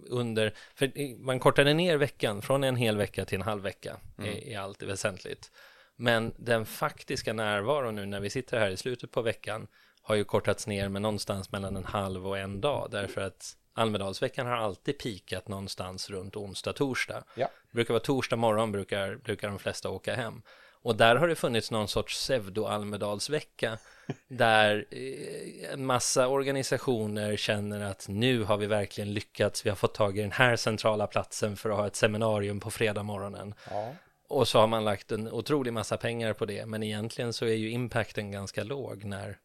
under, 0.09 0.53
för 0.75 0.97
i- 0.97 1.15
man 1.19 1.39
kortade 1.39 1.73
ner 1.73 1.97
veckan 1.97 2.41
från 2.41 2.63
en 2.63 2.75
hel 2.75 2.97
vecka 2.97 3.25
till 3.25 3.35
en 3.35 3.41
halv 3.41 3.63
vecka 3.63 3.97
i, 4.25 4.51
i 4.51 4.55
allt 4.55 4.83
väsentligt. 4.83 5.51
Men 5.95 6.33
den 6.37 6.65
faktiska 6.65 7.33
närvaron 7.33 7.95
nu 7.95 8.05
när 8.05 8.19
vi 8.19 8.29
sitter 8.29 8.59
här 8.59 8.69
i 8.69 8.77
slutet 8.77 9.11
på 9.11 9.21
veckan 9.21 9.67
har 10.01 10.15
ju 10.15 10.23
kortats 10.23 10.67
ner 10.67 10.89
med 10.89 11.01
någonstans 11.01 11.51
mellan 11.51 11.77
en 11.77 11.85
halv 11.85 12.27
och 12.27 12.37
en 12.37 12.61
dag 12.61 12.87
därför 12.91 13.21
att 13.21 13.55
Almedalsveckan 13.73 14.47
har 14.47 14.55
alltid 14.55 14.99
pikat 14.99 15.47
någonstans 15.47 16.09
runt 16.09 16.35
onsdag, 16.35 16.73
torsdag. 16.73 17.23
Ja. 17.35 17.49
Det 17.71 17.75
brukar 17.75 17.93
vara 17.93 18.03
torsdag 18.03 18.35
morgon 18.35 18.71
brukar, 18.71 19.15
brukar 19.15 19.49
de 19.49 19.59
flesta 19.59 19.89
åka 19.89 20.15
hem. 20.15 20.41
Och 20.83 20.95
där 20.95 21.15
har 21.15 21.27
det 21.27 21.35
funnits 21.35 21.71
någon 21.71 21.87
sorts 21.87 22.29
pseudo-Almedalsvecka 22.29 23.77
där 24.27 24.85
eh, 24.91 25.73
en 25.73 25.85
massa 25.85 26.27
organisationer 26.27 27.35
känner 27.35 27.83
att 27.83 28.07
nu 28.09 28.43
har 28.43 28.57
vi 28.57 28.65
verkligen 28.65 29.13
lyckats, 29.13 29.65
vi 29.65 29.69
har 29.69 29.77
fått 29.77 29.93
tag 29.93 30.17
i 30.17 30.21
den 30.21 30.31
här 30.31 30.55
centrala 30.55 31.07
platsen 31.07 31.57
för 31.57 31.69
att 31.69 31.77
ha 31.77 31.87
ett 31.87 31.95
seminarium 31.95 32.59
på 32.59 32.71
fredag 32.71 33.03
morgonen. 33.03 33.53
Ja. 33.69 33.93
Och 34.29 34.47
så 34.47 34.59
har 34.59 34.67
man 34.67 34.85
lagt 34.85 35.11
en 35.11 35.31
otrolig 35.31 35.73
massa 35.73 35.97
pengar 35.97 36.33
på 36.33 36.45
det, 36.45 36.65
men 36.65 36.83
egentligen 36.83 37.33
så 37.33 37.45
är 37.45 37.53
ju 37.53 37.69
impacten 37.69 38.31
ganska 38.31 38.63
låg 38.63 39.03
när 39.03 39.37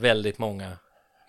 väldigt 0.00 0.38
många 0.38 0.78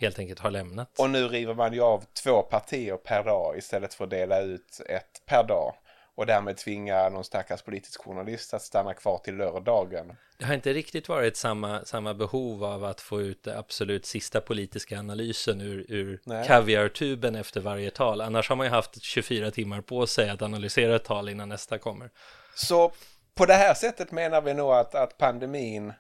helt 0.04 0.20
enkelt 0.20 0.40
har 0.40 0.52
lämnat. 0.52 1.00
Och 1.00 1.10
nu 1.10 1.28
river 1.28 1.54
man 1.54 1.74
ju 1.74 1.82
av 1.82 2.04
två 2.24 2.42
partier 2.42 2.98
per 2.98 3.24
dag 3.24 3.58
istället 3.58 3.94
för 3.94 4.04
att 4.04 4.10
dela 4.10 4.42
ut 4.42 4.82
ett 4.90 5.22
per 5.26 5.44
dag. 5.44 5.74
Och 6.16 6.26
därmed 6.26 6.58
tvinga 6.58 7.10
någon 7.10 7.24
stackars 7.24 7.62
politisk 7.62 8.04
journalist 8.04 8.54
att 8.54 8.62
stanna 8.62 8.94
kvar 8.94 9.18
till 9.18 9.36
lördagen. 9.36 10.16
Det 10.38 10.46
har 10.46 10.54
inte 10.54 10.74
riktigt 10.74 11.10
varit 11.10 11.38
samma, 11.38 11.86
samma 11.86 12.14
behov 12.14 12.64
av 12.64 12.84
att 12.84 13.02
få 13.02 13.22
ut 13.22 13.48
absolut 13.48 14.06
sista 14.06 14.42
politiska 14.42 15.00
analysen 15.00 15.62
ur, 15.62 15.86
ur 15.90 16.20
Nej. 16.24 16.48
kaviartuben 16.48 17.36
efter 17.36 17.62
varje 17.62 17.92
tal. 17.92 18.22
Annars 18.22 18.50
har 18.50 18.56
man 18.56 18.66
ju 18.66 18.72
haft 18.72 19.04
24 19.04 19.52
timmar 19.52 19.82
på 19.82 20.08
sig 20.08 20.30
att 20.30 20.42
analysera 20.42 20.96
ett 20.96 21.04
tal 21.04 21.30
innan 21.30 21.50
nästa 21.50 21.78
kommer. 21.78 22.10
Så 22.56 22.92
på 23.36 23.46
det 23.46 23.54
här 23.54 23.74
sättet 23.74 24.12
menar 24.12 24.42
vi 24.42 24.54
nog 24.54 24.72
att, 24.72 24.96
att 24.96 25.18
pandemin 25.18 25.94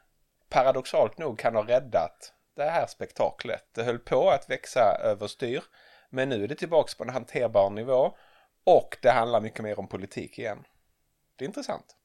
paradoxalt 0.50 1.18
nog 1.18 1.40
kan 1.40 1.56
ha 1.56 1.68
räddat 1.68 2.34
det 2.56 2.64
här 2.64 2.88
spektaklet. 2.88 3.64
Det 3.72 3.84
höll 3.84 4.00
på 4.00 4.30
att 4.30 4.50
växa 4.50 4.98
överstyr. 5.04 5.64
Men 6.10 6.30
nu 6.30 6.44
är 6.44 6.48
det 6.48 6.56
tillbaks 6.56 6.96
på 6.96 7.04
en 7.04 7.10
hanterbar 7.10 7.70
nivå. 7.70 8.18
Och 8.64 8.98
det 9.02 9.12
handlar 9.12 9.42
mycket 9.42 9.64
mer 9.64 9.80
om 9.80 9.88
politik 9.88 10.40
igen. 10.40 10.64
Det 11.36 11.46
är 11.46 11.48
intressant. 11.48 11.96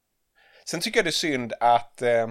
Sen 0.65 0.81
tycker 0.81 0.99
jag 0.99 1.05
det 1.05 1.11
är 1.11 1.13
synd 1.13 1.53
att 1.61 2.03
eh, 2.03 2.29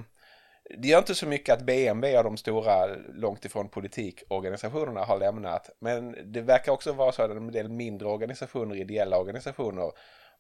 Det 0.77 0.87
gör 0.87 0.97
inte 0.97 1.15
så 1.15 1.27
mycket 1.27 1.53
att 1.53 1.65
BMW 1.65 2.17
och 2.17 2.23
de 2.23 2.37
stora 2.37 2.85
långt 2.95 3.45
ifrån 3.45 3.69
politikorganisationerna 3.69 5.03
har 5.03 5.19
lämnat. 5.19 5.69
Men 5.79 6.31
det 6.33 6.41
verkar 6.41 6.71
också 6.71 6.93
vara 6.93 7.11
så 7.11 7.21
att 7.21 7.31
en 7.31 7.51
del 7.51 7.69
mindre 7.69 8.07
organisationer, 8.07 8.75
ideella 8.75 9.17
organisationer, 9.17 9.91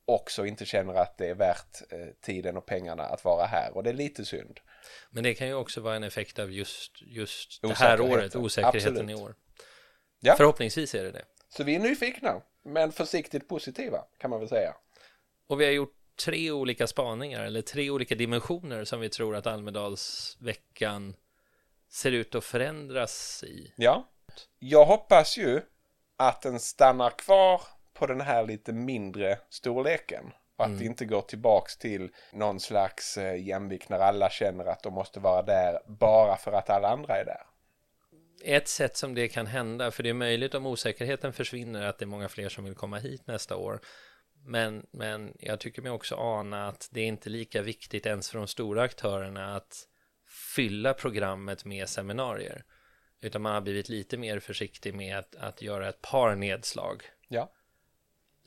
också 0.07 0.45
inte 0.45 0.65
känner 0.65 0.93
att 0.93 1.17
det 1.17 1.29
är 1.29 1.35
värt 1.35 1.81
eh, 1.89 2.07
tiden 2.21 2.57
och 2.57 2.65
pengarna 2.65 3.03
att 3.03 3.25
vara 3.25 3.45
här. 3.45 3.71
Och 3.77 3.83
det 3.83 3.89
är 3.89 3.93
lite 3.93 4.25
synd. 4.25 4.59
Men 5.09 5.23
det 5.23 5.33
kan 5.33 5.47
ju 5.47 5.53
också 5.53 5.81
vara 5.81 5.95
en 5.95 6.03
effekt 6.03 6.39
av 6.39 6.51
just, 6.51 7.01
just 7.01 7.61
det 7.61 7.73
här 7.73 8.01
året, 8.01 8.35
osäkerheten 8.35 8.91
Absolut. 8.91 9.19
i 9.19 9.23
år. 9.23 9.35
Ja. 10.19 10.35
Förhoppningsvis 10.35 10.95
är 10.95 11.03
det 11.03 11.11
det. 11.11 11.25
Så 11.49 11.63
vi 11.63 11.75
är 11.75 11.79
nyfikna, 11.79 12.41
men 12.63 12.91
försiktigt 12.91 13.47
positiva 13.47 14.05
kan 14.17 14.29
man 14.29 14.39
väl 14.39 14.49
säga. 14.49 14.73
Och 15.47 15.61
vi 15.61 15.65
har 15.65 15.71
gjort 15.71 15.95
tre 16.25 16.51
olika 16.51 16.87
spaningar 16.87 17.43
eller 17.43 17.61
tre 17.61 17.89
olika 17.89 18.15
dimensioner 18.15 18.85
som 18.85 18.99
vi 18.99 19.09
tror 19.09 19.35
att 19.35 19.47
Almedalsveckan 19.47 21.15
ser 21.89 22.11
ut 22.11 22.35
att 22.35 22.43
förändras 22.43 23.43
i. 23.43 23.73
Ja, 23.75 24.07
jag 24.59 24.85
hoppas 24.85 25.37
ju 25.37 25.61
att 26.17 26.41
den 26.41 26.59
stannar 26.59 27.09
kvar 27.09 27.61
på 27.99 28.05
den 28.05 28.21
här 28.21 28.45
lite 28.45 28.73
mindre 28.73 29.39
storleken. 29.49 30.33
Och 30.57 30.63
att 30.63 30.67
mm. 30.67 30.79
det 30.79 30.85
inte 30.85 31.05
går 31.05 31.21
tillbaks 31.21 31.77
till 31.77 32.09
någon 32.31 32.59
slags 32.59 33.17
eh, 33.17 33.47
jämvikt 33.47 33.89
när 33.89 33.99
alla 33.99 34.29
känner 34.29 34.65
att 34.65 34.83
de 34.83 34.93
måste 34.93 35.19
vara 35.19 35.41
där 35.41 35.79
bara 35.87 36.35
för 36.37 36.51
att 36.51 36.69
alla 36.69 36.89
andra 36.89 37.17
är 37.17 37.25
där. 37.25 37.41
Ett 38.43 38.67
sätt 38.67 38.97
som 38.97 39.15
det 39.15 39.27
kan 39.27 39.47
hända, 39.47 39.91
för 39.91 40.03
det 40.03 40.09
är 40.09 40.13
möjligt 40.13 40.55
om 40.55 40.65
osäkerheten 40.65 41.33
försvinner 41.33 41.85
att 41.85 41.97
det 41.99 42.05
är 42.05 42.07
många 42.07 42.29
fler 42.29 42.49
som 42.49 42.63
vill 42.63 42.75
komma 42.75 42.97
hit 42.97 43.27
nästa 43.27 43.55
år. 43.55 43.79
Men, 44.45 44.85
men 44.91 45.33
jag 45.39 45.59
tycker 45.59 45.81
mig 45.81 45.91
också 45.91 46.15
ana 46.15 46.67
att 46.67 46.89
det 46.91 47.01
är 47.01 47.05
inte 47.05 47.29
lika 47.29 47.61
viktigt 47.61 48.05
ens 48.05 48.29
för 48.29 48.37
de 48.37 48.47
stora 48.47 48.81
aktörerna 48.81 49.55
att 49.55 49.87
fylla 50.55 50.93
programmet 50.93 51.65
med 51.65 51.89
seminarier. 51.89 52.63
Utan 53.21 53.41
man 53.41 53.53
har 53.53 53.61
blivit 53.61 53.89
lite 53.89 54.17
mer 54.17 54.39
försiktig 54.39 54.93
med 54.93 55.17
att, 55.17 55.35
att 55.35 55.61
göra 55.61 55.89
ett 55.89 56.01
par 56.01 56.35
nedslag. 56.35 57.03
Ja. 57.27 57.51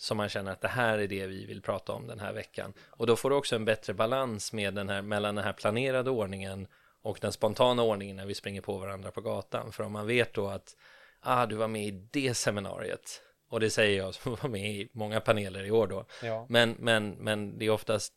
Så 0.00 0.14
man 0.14 0.28
känner 0.28 0.52
att 0.52 0.60
det 0.60 0.68
här 0.68 0.98
är 0.98 1.08
det 1.08 1.26
vi 1.26 1.46
vill 1.46 1.62
prata 1.62 1.92
om 1.92 2.06
den 2.06 2.20
här 2.20 2.32
veckan. 2.32 2.72
Och 2.86 3.06
då 3.06 3.16
får 3.16 3.30
du 3.30 3.36
också 3.36 3.56
en 3.56 3.64
bättre 3.64 3.94
balans 3.94 4.52
med 4.52 4.74
den 4.74 4.88
här, 4.88 5.02
mellan 5.02 5.34
den 5.34 5.44
här 5.44 5.52
planerade 5.52 6.10
ordningen 6.10 6.66
och 7.02 7.18
den 7.20 7.32
spontana 7.32 7.82
ordningen 7.82 8.16
när 8.16 8.26
vi 8.26 8.34
springer 8.34 8.60
på 8.60 8.78
varandra 8.78 9.10
på 9.10 9.20
gatan. 9.20 9.72
För 9.72 9.84
om 9.84 9.92
man 9.92 10.06
vet 10.06 10.34
då 10.34 10.48
att 10.48 10.76
ah, 11.20 11.46
du 11.46 11.56
var 11.56 11.68
med 11.68 11.86
i 11.86 11.90
det 12.10 12.34
seminariet 12.34 13.22
och 13.48 13.60
det 13.60 13.70
säger 13.70 13.98
jag 13.98 14.14
som 14.14 14.34
var 14.42 14.48
med 14.48 14.70
i 14.70 14.88
många 14.92 15.20
paneler 15.20 15.64
i 15.64 15.70
år 15.70 15.86
då. 15.86 16.04
Ja. 16.22 16.46
Men, 16.48 16.76
men, 16.78 17.10
men 17.10 17.58
det 17.58 17.64
är 17.64 17.70
oftast 17.70 18.12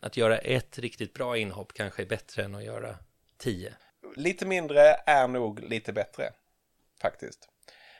att 0.00 0.16
göra 0.16 0.38
ett 0.38 0.78
riktigt 0.78 1.14
bra 1.14 1.36
inhopp 1.36 1.72
kanske 1.72 2.02
är 2.02 2.06
bättre 2.06 2.44
än 2.44 2.54
att 2.54 2.64
göra 2.64 2.98
tio. 3.38 3.74
Lite 4.16 4.46
mindre 4.46 4.80
är 5.06 5.28
nog 5.28 5.60
lite 5.60 5.92
bättre 5.92 6.32
faktiskt. 7.00 7.48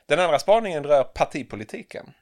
Den 0.06 0.20
andra 0.20 0.38
spaningen 0.38 0.84
rör 0.84 1.04
partipolitiken. 1.04 2.12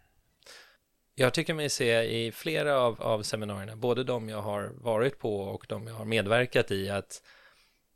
Jag 1.15 1.35
tycker 1.35 1.55
mig 1.55 1.71
se 1.71 2.03
i 2.03 2.33
flera 2.33 2.81
av, 2.81 3.03
av 3.03 3.23
seminarierna, 3.23 3.77
både 3.77 4.05
de 4.05 4.29
jag 4.29 4.43
har 4.43 4.71
varit 4.81 5.19
på 5.19 5.41
och 5.41 5.67
de 5.69 5.87
jag 5.87 5.95
har 5.95 6.05
medverkat 6.05 6.71
i, 6.71 6.91
att 6.91 7.23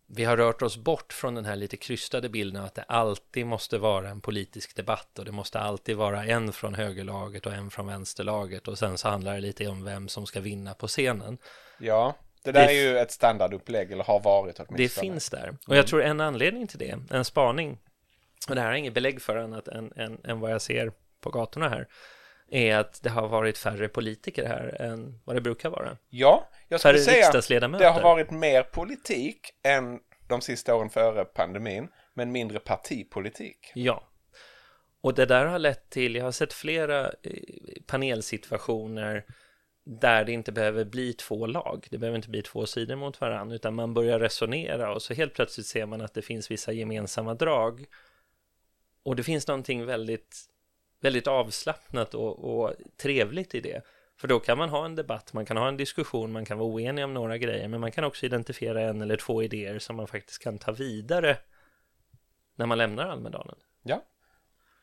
vi 0.07 0.25
har 0.25 0.37
rört 0.37 0.63
oss 0.63 0.77
bort 0.77 1.13
från 1.13 1.35
den 1.35 1.45
här 1.45 1.57
lite 1.57 1.77
krystade 1.77 2.29
bilden 2.29 2.65
att 2.65 2.75
det 2.75 2.83
alltid 2.83 3.47
måste 3.47 3.79
vara 3.79 4.09
en 4.09 4.21
politisk 4.21 4.77
debatt 4.77 5.19
och 5.19 5.25
det 5.25 5.33
måste 5.33 5.61
alltid 5.61 5.97
vara 5.97 6.25
en 6.25 6.53
från 6.53 6.75
högerlaget 6.75 7.47
och 7.47 7.53
en 7.53 7.71
från 7.71 7.87
vänsterlaget 7.87 8.69
och 8.69 8.79
sen 8.79 8.99
så 8.99 9.09
handlar 9.09 9.35
det 9.35 9.41
lite 9.41 9.67
om 9.67 9.85
vem 9.85 10.09
som 10.09 10.27
ska 10.27 10.41
vinna 10.41 10.75
på 10.75 10.87
scenen. 10.87 11.39
Ja, 11.79 12.17
det 12.43 12.53
där 12.53 12.67
det, 12.67 12.73
är 12.73 12.91
ju 12.91 12.99
ett 12.99 13.11
standardupplägg 13.11 13.93
eller 13.93 14.05
har 14.05 14.21
varit 14.21 14.59
åtminstone. 14.59 14.83
Det 14.83 14.89
finns 14.89 15.31
där 15.31 15.57
och 15.67 15.77
jag 15.77 15.87
tror 15.87 16.03
en 16.03 16.21
anledning 16.21 16.67
till 16.67 16.79
det, 16.79 16.99
en 17.11 17.25
spaning, 17.25 17.79
och 18.49 18.55
det 18.55 18.61
här 18.61 18.71
är 18.71 18.75
inget 18.75 18.95
belägg 18.95 19.23
för 19.23 19.37
annat 19.37 19.69
än, 19.69 19.93
än, 19.97 20.21
än 20.25 20.41
vad 20.41 20.53
jag 20.53 20.63
ser 20.63 20.93
på 21.21 21.31
gatorna 21.31 21.69
här, 21.69 21.89
är 22.51 22.77
att 22.77 23.03
det 23.03 23.11
har 23.11 23.29
varit 23.29 23.59
färre 23.59 23.89
politiker 23.89 24.47
här 24.47 24.83
än 24.83 25.21
vad 25.25 25.37
det 25.37 25.41
brukar 25.41 25.71
vara. 25.71 25.97
Ja, 26.09 26.49
jag 26.69 26.81
skulle 26.81 26.99
säga 26.99 27.31
det 27.79 27.87
har 27.87 28.03
varit 28.03 28.31
mer 28.31 28.63
politik 28.63 29.51
än 29.63 30.01
de 30.29 30.41
sista 30.41 30.75
åren 30.75 30.91
före 30.91 31.25
pandemin, 31.25 31.89
men 32.15 32.33
mindre 32.33 32.59
partipolitik. 32.59 33.73
Ja, 33.75 34.09
och 35.07 35.15
det 35.15 35.27
där 35.27 35.47
har 35.47 35.59
lett 35.59 35.91
till, 35.91 36.15
jag 36.15 36.25
har 36.25 36.33
sett 36.33 36.53
flera 36.53 37.07
eh, 37.07 37.33
panelsituationer 37.87 39.25
där 39.85 40.25
det 40.25 40.33
inte 40.33 40.53
behöver 40.53 40.85
bli 40.85 41.13
två 41.13 41.47
lag, 41.47 41.87
det 41.91 41.99
behöver 41.99 42.17
inte 42.17 42.31
bli 42.31 42.43
två 42.43 42.67
sidor 42.67 42.97
mot 42.97 43.21
varandra, 43.21 43.57
utan 43.57 43.75
man 43.75 43.95
börjar 43.95 44.19
resonera 44.19 44.95
och 44.95 45.03
så 45.03 45.15
helt 45.15 45.35
plötsligt 45.35 45.67
ser 45.67 45.87
man 45.87 46.01
att 46.01 46.15
det 46.15 46.23
finns 46.23 46.51
vissa 46.51 46.73
gemensamma 46.73 47.35
drag. 47.35 47.85
Och 49.03 49.17
det 49.17 49.23
finns 49.23 49.47
någonting 49.47 49.87
väldigt, 49.87 50.37
väldigt 51.01 51.27
avslappnat 51.27 52.15
och, 52.15 52.39
och 52.39 52.75
trevligt 52.97 53.55
i 53.55 53.61
det. 53.61 53.83
För 54.17 54.29
då 54.29 54.41
kan 54.41 54.59
man 54.59 54.69
ha 54.69 54.85
en 54.85 54.95
debatt, 54.95 55.33
man 55.33 55.47
kan 55.47 55.57
ha 55.57 55.69
en 55.69 55.77
diskussion, 55.77 56.33
man 56.33 56.45
kan 56.45 56.59
vara 56.59 56.69
oenig 56.69 57.05
om 57.05 57.15
några 57.15 57.39
grejer, 57.39 57.69
men 57.69 57.81
man 57.81 57.93
kan 57.93 58.05
också 58.05 58.27
identifiera 58.27 58.83
en 58.83 59.03
eller 59.03 59.17
två 59.17 59.43
idéer 59.43 59.79
som 59.79 59.97
man 59.97 60.07
faktiskt 60.07 60.43
kan 60.43 60.59
ta 60.59 60.73
vidare 60.73 61.39
när 62.55 62.67
man 62.67 62.79
lämnar 62.79 63.09
Almedalen. 63.09 63.57
Ja, 63.83 64.03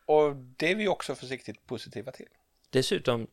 och 0.05 0.35
det 0.35 0.71
är 0.71 0.75
vi 0.75 0.87
också 0.87 1.15
försiktigt 1.15 1.65
positiva 1.65 2.11
till. 2.11 2.29
Dessutom, 2.69 3.27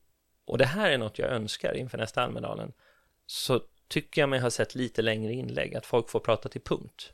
och 0.44 0.58
det 0.58 0.64
här 0.64 0.90
är 0.90 0.98
något 0.98 1.18
jag 1.18 1.30
önskar 1.30 1.74
inför 1.74 1.98
nästa 1.98 2.22
Almedalen, 2.22 2.72
så 3.26 3.62
tycker 3.88 4.22
jag 4.22 4.28
mig 4.28 4.40
ha 4.40 4.50
sett 4.50 4.74
lite 4.74 5.02
längre 5.02 5.32
inlägg, 5.32 5.74
att 5.74 5.86
folk 5.86 6.08
får 6.08 6.20
prata 6.20 6.48
till 6.48 6.60
punkt. 6.60 7.12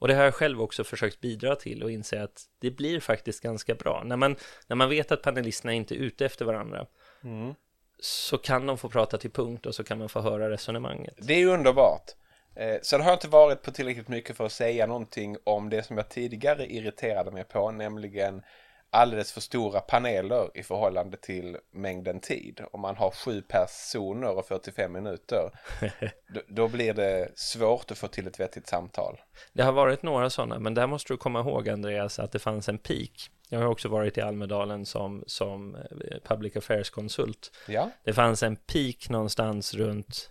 Och 0.00 0.08
det 0.08 0.14
har 0.14 0.24
jag 0.24 0.34
själv 0.34 0.62
också 0.62 0.84
försökt 0.84 1.20
bidra 1.20 1.56
till 1.56 1.82
och 1.82 1.90
inse 1.90 2.22
att 2.22 2.44
det 2.58 2.70
blir 2.70 3.00
faktiskt 3.00 3.42
ganska 3.42 3.74
bra. 3.74 4.02
När 4.04 4.16
man, 4.16 4.36
när 4.66 4.76
man 4.76 4.88
vet 4.88 5.12
att 5.12 5.22
panelisterna 5.22 5.72
inte 5.72 5.94
är 5.94 5.96
ute 5.96 6.26
efter 6.26 6.44
varandra, 6.44 6.86
mm 7.24 7.54
så 8.00 8.38
kan 8.38 8.66
de 8.66 8.78
få 8.78 8.88
prata 8.88 9.18
till 9.18 9.30
punkt 9.30 9.66
och 9.66 9.74
så 9.74 9.84
kan 9.84 9.98
man 9.98 10.08
få 10.08 10.20
höra 10.20 10.50
resonemanget. 10.50 11.14
Det 11.18 11.34
är 11.34 11.38
ju 11.38 11.46
underbart. 11.46 12.10
Eh, 12.54 12.76
sen 12.82 13.00
har 13.00 13.08
jag 13.08 13.16
inte 13.16 13.28
varit 13.28 13.62
på 13.62 13.70
tillräckligt 13.70 14.08
mycket 14.08 14.36
för 14.36 14.46
att 14.46 14.52
säga 14.52 14.86
någonting 14.86 15.36
om 15.44 15.70
det 15.70 15.82
som 15.82 15.96
jag 15.96 16.08
tidigare 16.08 16.72
irriterade 16.72 17.30
mig 17.30 17.44
på, 17.44 17.70
nämligen 17.70 18.42
alldeles 18.90 19.32
för 19.32 19.40
stora 19.40 19.80
paneler 19.80 20.50
i 20.54 20.62
förhållande 20.62 21.16
till 21.16 21.56
mängden 21.72 22.20
tid. 22.20 22.60
Om 22.72 22.80
man 22.80 22.96
har 22.96 23.10
sju 23.10 23.42
personer 23.42 24.38
och 24.38 24.46
45 24.46 24.92
minuter, 24.92 25.50
då, 26.34 26.40
då, 26.48 26.68
blir 26.68 26.94
det 26.94 27.38
svårt 27.38 27.90
att 27.90 27.98
få 27.98 28.08
till 28.08 28.26
ett 28.26 28.40
vettigt 28.40 28.68
samtal. 28.68 29.20
Det 29.52 29.62
har 29.62 29.72
varit 29.72 30.02
några 30.02 30.30
sådana, 30.30 30.58
men 30.58 30.74
där 30.74 30.86
måste 30.86 31.12
du 31.12 31.16
komma 31.16 31.40
ihåg 31.40 31.68
Andreas 31.68 32.18
att 32.18 32.32
det 32.32 32.38
fanns 32.38 32.68
en 32.68 32.78
peak. 32.78 33.30
Jag 33.48 33.58
har 33.58 33.66
också 33.66 33.88
varit 33.88 34.18
i 34.18 34.20
Almedalen 34.20 34.86
som, 34.86 35.24
som 35.26 35.74
eh, 35.74 36.18
public 36.24 36.56
affairs-konsult. 36.56 37.52
Ja. 37.68 37.90
Det 38.04 38.12
fanns 38.12 38.42
en 38.42 38.56
peak 38.56 39.08
någonstans 39.08 39.74
runt 39.74 40.30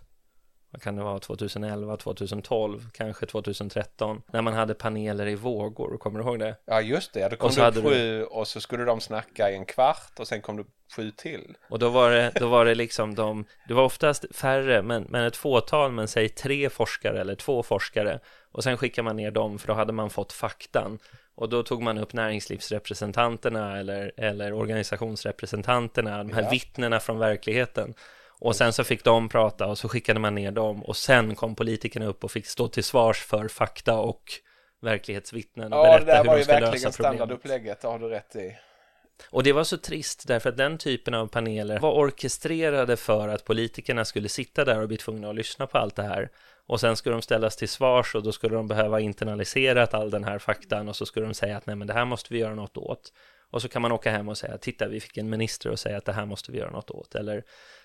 vad 0.70 0.82
kan 0.82 0.96
det 0.96 1.02
vara, 1.02 1.18
2011, 1.18 1.96
2012, 1.96 2.88
kanske 2.92 3.26
2013, 3.26 4.22
när 4.32 4.42
man 4.42 4.54
hade 4.54 4.74
paneler 4.74 5.26
i 5.26 5.34
vågor, 5.34 5.98
kommer 5.98 6.18
du 6.18 6.24
ihåg 6.24 6.38
det? 6.38 6.56
Ja, 6.64 6.80
just 6.80 7.12
det, 7.12 7.28
då 7.28 7.36
kom 7.36 7.50
det 7.54 7.68
upp 7.68 7.74
sju 7.74 8.18
du... 8.18 8.24
och 8.24 8.48
så 8.48 8.60
skulle 8.60 8.84
de 8.84 9.00
snacka 9.00 9.50
i 9.50 9.54
en 9.54 9.64
kvart 9.64 10.12
och 10.18 10.28
sen 10.28 10.42
kom 10.42 10.56
det 10.56 10.64
sju 10.96 11.10
till. 11.10 11.56
Och 11.68 11.78
då 11.78 11.88
var 11.88 12.10
det, 12.10 12.32
då 12.34 12.48
var 12.48 12.64
det 12.64 12.74
liksom 12.74 13.14
de, 13.14 13.44
det 13.68 13.74
var 13.74 13.84
oftast 13.84 14.36
färre, 14.36 14.82
men, 14.82 15.06
men 15.08 15.24
ett 15.24 15.36
fåtal, 15.36 15.92
men 15.92 16.08
säg 16.08 16.28
tre 16.28 16.70
forskare 16.70 17.20
eller 17.20 17.34
två 17.34 17.62
forskare, 17.62 18.20
och 18.52 18.64
sen 18.64 18.76
skickar 18.76 19.02
man 19.02 19.16
ner 19.16 19.30
dem, 19.30 19.58
för 19.58 19.68
då 19.68 19.74
hade 19.74 19.92
man 19.92 20.10
fått 20.10 20.32
faktan. 20.32 20.98
Och 21.34 21.48
då 21.48 21.62
tog 21.62 21.82
man 21.82 21.98
upp 21.98 22.12
näringslivsrepresentanterna 22.12 23.78
eller, 23.78 24.12
eller 24.16 24.52
organisationsrepresentanterna, 24.52 26.18
de 26.18 26.32
här 26.32 26.42
ja. 26.42 26.50
vittnena 26.50 27.00
från 27.00 27.18
verkligheten. 27.18 27.94
Och 28.40 28.56
sen 28.56 28.72
så 28.72 28.84
fick 28.84 29.04
de 29.04 29.28
prata 29.28 29.66
och 29.66 29.78
så 29.78 29.88
skickade 29.88 30.20
man 30.20 30.34
ner 30.34 30.50
dem 30.50 30.84
och 30.84 30.96
sen 30.96 31.34
kom 31.34 31.54
politikerna 31.54 32.06
upp 32.06 32.24
och 32.24 32.30
fick 32.30 32.46
stå 32.46 32.68
till 32.68 32.84
svars 32.84 33.22
för 33.22 33.48
fakta 33.48 33.98
och 33.98 34.22
verklighetsvittnen 34.82 35.72
och 35.72 35.78
ja, 35.78 35.98
berätta 35.98 36.30
hur 36.30 36.38
de 36.38 36.44
ska 36.44 36.58
lösa 36.58 36.60
problemet. 36.60 36.60
Ja, 36.60 36.60
det 36.60 36.60
där 36.60 36.60
var 36.60 36.62
ju 36.62 36.70
verkligen 36.70 36.92
standardupplägget, 36.92 37.80
det 37.80 37.88
har 37.88 37.98
du 37.98 38.08
rätt 38.08 38.36
i. 38.36 38.56
Och 39.30 39.42
det 39.42 39.52
var 39.52 39.64
så 39.64 39.76
trist 39.76 40.28
därför 40.28 40.48
att 40.48 40.56
den 40.56 40.78
typen 40.78 41.14
av 41.14 41.26
paneler 41.26 41.78
var 41.78 41.92
orkestrerade 41.92 42.96
för 42.96 43.28
att 43.28 43.44
politikerna 43.44 44.04
skulle 44.04 44.28
sitta 44.28 44.64
där 44.64 44.80
och 44.80 44.88
bli 44.88 44.96
tvungna 44.96 45.30
att 45.30 45.34
lyssna 45.34 45.66
på 45.66 45.78
allt 45.78 45.96
det 45.96 46.02
här. 46.02 46.30
Och 46.66 46.80
sen 46.80 46.96
skulle 46.96 47.14
de 47.14 47.22
ställas 47.22 47.56
till 47.56 47.68
svars 47.68 48.14
och 48.14 48.22
då 48.22 48.32
skulle 48.32 48.56
de 48.56 48.68
behöva 48.68 49.00
internalisera 49.00 49.86
all 49.86 50.10
den 50.10 50.24
här 50.24 50.38
faktan 50.38 50.88
och 50.88 50.96
så 50.96 51.06
skulle 51.06 51.26
de 51.26 51.34
säga 51.34 51.56
att 51.56 51.66
nej 51.66 51.76
men 51.76 51.86
det 51.86 51.94
här 51.94 52.04
måste 52.04 52.34
vi 52.34 52.40
göra 52.40 52.54
något 52.54 52.76
åt. 52.76 53.12
Och 53.50 53.62
så 53.62 53.68
kan 53.68 53.82
man 53.82 53.92
åka 53.92 54.10
hem 54.10 54.28
och 54.28 54.38
säga 54.38 54.58
titta 54.58 54.88
vi 54.88 55.00
fick 55.00 55.16
en 55.16 55.30
minister 55.30 55.70
och 55.70 55.78
säga 55.78 55.96
att 55.96 56.04
det 56.04 56.12
här 56.12 56.26
måste 56.26 56.52
vi 56.52 56.58
göra 56.58 56.70
något 56.70 56.90
åt. 56.90 57.14
Eller 57.14 57.44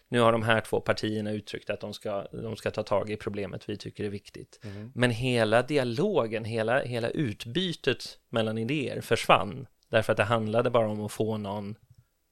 nu 0.10 0.20
har 0.20 0.32
de 0.32 0.44
här 0.44 0.62
två 0.62 0.82
partierna 0.82 1.32
uttryckt 1.32 1.70
att 1.70 1.80
de 1.80 1.94
ska, 1.94 2.22
de 2.22 2.56
ska 2.56 2.72
ta 2.72 2.84
tag 2.84 3.10
i 3.10 3.18
problemet 3.18 3.70
vi 3.70 3.78
tycker 3.78 4.04
är 4.04 4.10
viktigt. 4.10 4.60
Mm. 4.64 4.92
Men 4.96 5.12
hela 5.12 5.62
dialogen, 5.62 6.46
hela, 6.46 6.82
hela 6.82 7.10
utbytet 7.10 8.18
mellan 8.30 8.58
idéer 8.58 9.02
försvann 9.02 9.68
därför 9.90 10.12
att 10.12 10.18
det 10.18 10.24
handlade 10.24 10.70
bara 10.70 10.90
om 10.90 11.06
att 11.06 11.12
få 11.12 11.38
någon 11.38 11.76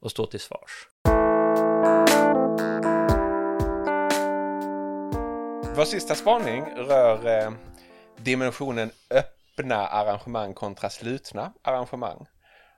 att 0.05 0.11
stå 0.11 0.25
till 0.25 0.39
svars. 0.39 0.87
Vår 5.75 5.85
sista 5.85 6.15
spaning 6.15 6.63
rör 6.63 7.27
eh, 7.27 7.51
dimensionen 8.17 8.91
öppna 9.09 9.75
arrangemang 9.75 10.53
kontra 10.53 10.89
slutna 10.89 11.53
arrangemang. 11.61 12.25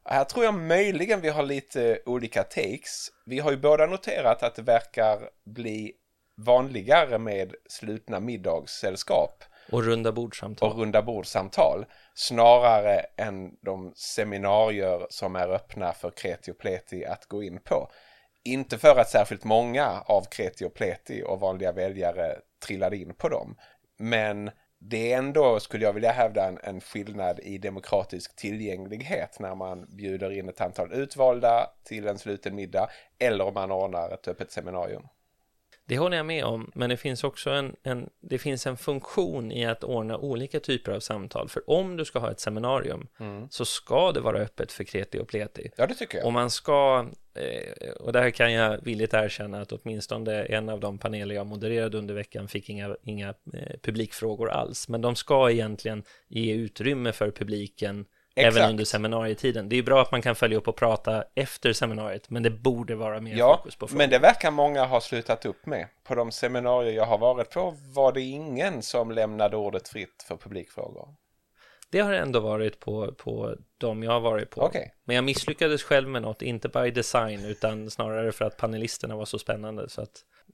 Här 0.10 0.24
tror 0.24 0.46
jag 0.46 0.54
möjligen 0.54 1.22
vi 1.22 1.30
har 1.30 1.44
lite 1.44 2.00
olika 2.06 2.44
takes. 2.44 3.12
Vi 3.26 3.40
har 3.40 3.52
ju 3.52 3.58
båda 3.58 3.86
noterat 3.86 4.44
att 4.44 4.56
det 4.56 4.62
verkar 4.62 5.30
bli 5.46 5.94
vanligare 6.38 7.18
med 7.18 7.56
slutna 7.70 8.20
middagssällskap 8.20 9.44
Och 9.72 9.84
runda 9.84 10.12
bordsamtal. 10.12 10.72
och 10.72 10.78
runda 10.78 11.02
bordssamtal 11.02 11.86
snarare 12.14 13.06
än 13.18 13.52
de 13.62 13.94
seminarier 13.96 15.08
som 15.10 15.36
är 15.36 15.48
öppna 15.50 15.94
för 15.94 16.10
kreti 16.10 16.52
och 16.52 16.58
pleti 16.58 17.06
att 17.06 17.26
gå 17.26 17.44
in 17.44 17.60
på. 17.64 17.92
Inte 18.44 18.78
för 18.78 19.00
att 19.00 19.10
särskilt 19.10 19.44
många 19.44 20.02
av 20.06 20.26
kreti 20.32 20.66
och 20.66 20.74
pleti 20.74 21.24
och 21.24 21.40
vanliga 21.40 21.72
väljare 21.72 22.36
trillade 22.66 22.98
in 22.98 23.14
på 23.14 23.30
dem. 23.30 23.58
Men 23.98 24.52
det 24.90 25.14
är 25.14 25.18
ändå, 25.18 25.60
skulle 25.60 25.86
jag 25.86 25.94
vilja 25.94 26.12
hävda, 26.12 26.48
en, 26.48 26.60
en 26.64 26.82
skillnad 26.82 27.40
i 27.40 27.58
demokratisk 27.58 28.36
tillgänglighet 28.36 29.40
när 29.40 29.56
man 29.56 29.86
bjuder 29.90 30.32
in 30.32 30.50
ett 30.50 30.62
antal 30.62 30.94
utvalda 30.94 31.70
till 31.84 32.08
en 32.08 32.18
sluten 32.18 32.56
middag 32.56 32.90
eller 33.20 33.46
om 33.46 33.54
man 33.54 33.72
ordnar 33.72 34.14
ett 34.14 34.28
öppet 34.28 34.52
seminarium. 34.52 35.08
Det 35.88 35.98
håller 35.98 36.18
jag 36.18 36.26
med 36.26 36.46
om, 36.46 36.72
men 36.76 36.90
det 36.90 36.98
finns 36.98 37.24
också 37.24 37.50
en, 37.50 37.76
en, 37.84 38.10
det 38.22 38.38
finns 38.38 38.68
en 38.68 38.78
funktion 38.78 39.52
i 39.52 39.66
att 39.66 39.84
ordna 39.84 40.18
olika 40.18 40.60
typer 40.60 40.92
av 40.92 41.00
samtal. 41.00 41.50
För 41.50 41.70
om 41.70 41.98
du 41.98 42.06
ska 42.06 42.20
ha 42.20 42.32
ett 42.32 42.40
seminarium 42.40 43.08
så 43.50 43.66
ska 43.66 44.12
det 44.12 44.20
vara 44.20 44.40
öppet 44.40 44.72
för 44.72 44.84
kreti 44.84 45.20
och 45.20 45.28
pleti. 45.28 45.72
Ja, 45.78 45.88
det 45.88 45.94
tycker 45.94 46.18
jag. 46.18 46.28
Och 46.28 46.34
man 46.34 46.50
ska, 46.50 47.08
eh, 47.36 47.92
och 47.92 48.14
där 48.14 48.30
kan 48.30 48.54
jag 48.54 48.84
villigt 48.84 49.14
erkänna 49.14 49.62
att 49.62 49.72
åtminstone 49.72 50.44
en 50.44 50.70
av 50.70 50.80
de 50.80 50.98
paneler 50.98 51.36
jag 51.36 51.48
modererade 51.48 51.98
under 51.98 52.14
veckan 52.14 52.48
fick 52.48 52.70
inga, 52.70 52.96
inga 53.04 53.30
eh, 53.30 53.80
publikfrågor 53.82 54.50
alls. 54.50 54.90
Men 54.90 55.02
de 55.02 55.16
ska 55.16 55.52
egentligen 55.52 56.04
ge 56.28 56.54
utrymme 56.54 57.12
för 57.12 57.32
publiken 57.32 58.06
Exakt. 58.36 58.58
även 58.58 58.70
under 58.70 58.86
seminarietiden. 58.86 59.70
Det 59.70 59.76
är 59.76 59.84
bra 59.84 60.02
att 60.02 60.12
man 60.12 60.22
kan 60.22 60.36
följa 60.36 60.58
upp 60.58 60.68
och 60.68 60.76
prata 60.76 61.24
efter 61.36 61.74
seminariet, 61.74 62.30
men 62.30 62.44
det 62.44 62.50
borde 62.50 62.96
vara 62.96 63.22
mer 63.22 63.36
Ja, 63.36 63.58
fokus 63.58 63.76
på 63.76 63.88
frågor. 63.88 63.98
men 63.98 64.10
det 64.10 64.20
verkar 64.20 64.52
många 64.52 64.86
ha 64.86 65.02
slutat 65.02 65.46
upp 65.46 65.66
med. 65.66 65.88
På 66.04 66.16
de 66.16 66.32
seminarier 66.32 66.94
jag 66.94 67.06
har 67.06 67.18
varit 67.18 67.50
på 67.52 67.76
var 67.96 68.12
det 68.12 68.22
ingen 68.22 68.82
som 68.82 69.12
lämnade 69.12 69.58
ordet 69.58 69.88
fritt 69.88 70.26
för 70.28 70.38
publikfrågor. 70.38 71.08
Det 71.90 72.00
har 72.00 72.14
ändå 72.14 72.40
varit 72.40 72.80
på, 72.80 73.12
på 73.18 73.56
de 73.78 74.04
jag 74.04 74.12
har 74.12 74.20
varit 74.20 74.50
på. 74.50 74.62
Okej. 74.62 74.94
Men 75.06 75.16
jag 75.16 75.26
misslyckades 75.26 75.84
själv 75.84 76.10
med 76.10 76.22
något, 76.22 76.42
inte 76.42 76.70
by 76.70 76.92
design, 76.92 77.46
utan 77.46 77.90
snarare 77.92 78.32
för 78.32 78.46
att 78.46 78.58
panelisterna 78.58 79.16
var 79.16 79.26
så 79.26 79.40
spännande. 79.40 79.90
Så 79.90 80.02
att... 80.02 80.12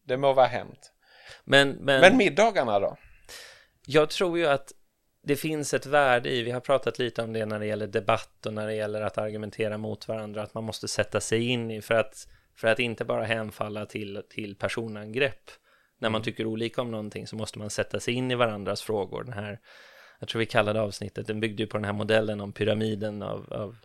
Det 0.08 0.18
må 0.18 0.34
vara 0.34 0.48
hänt. 0.48 0.92
men, 1.44 1.70
men, 1.70 2.02
Men 2.02 2.18
middagarna 2.18 2.80
då? 2.80 2.98
jag 3.86 4.10
tror 4.10 4.38
ju 4.38 4.48
att 4.48 4.72
det 5.24 5.36
finns 5.36 5.74
ett 5.74 5.86
värde 5.86 6.30
i, 6.30 6.44
vi 6.44 6.52
har 6.52 6.60
pratat 6.60 7.00
lite 7.00 7.24
om 7.24 7.34
det 7.34 7.46
när 7.46 7.60
det 7.60 7.66
gäller 7.66 7.88
debatt 7.88 8.46
och 8.46 8.54
när 8.54 8.68
det 8.68 8.74
gäller 8.74 9.02
att 9.02 9.18
argumentera 9.18 9.78
mot 9.78 10.08
varandra, 10.08 10.44
att 10.44 10.54
man 10.54 10.64
måste 10.64 10.88
sätta 10.88 11.22
sig 11.22 11.48
in 11.48 11.72
i 11.72 11.82
för 11.82 11.94
att, 11.94 12.28
för 12.56 12.68
att 12.68 12.80
inte 12.80 13.06
bara 13.06 13.24
hänfalla 13.24 13.86
till, 13.86 14.24
till 14.30 14.56
personangrepp. 14.56 15.52
När 16.00 16.10
man 16.10 16.22
tycker 16.22 16.46
olika 16.46 16.82
om 16.82 16.92
någonting 16.92 17.28
så 17.28 17.36
måste 17.36 17.60
man 17.60 17.70
sätta 17.70 18.00
sig 18.00 18.14
in 18.14 18.32
i 18.32 18.36
varandras 18.36 18.82
frågor. 18.82 19.24
Den 19.24 19.34
här, 19.34 19.60
jag 20.20 20.30
tror 20.30 20.40
vi 20.40 20.46
kallade 20.46 20.82
avsnittet, 20.82 21.28
den 21.28 21.40
byggde 21.40 21.64
ju 21.64 21.68
på 21.68 21.78
den 21.78 21.86
här 21.86 21.94
modellen 21.94 22.42
om 22.42 22.54
pyramiden 22.54 23.22
av, 23.22 23.54
av 23.54 23.76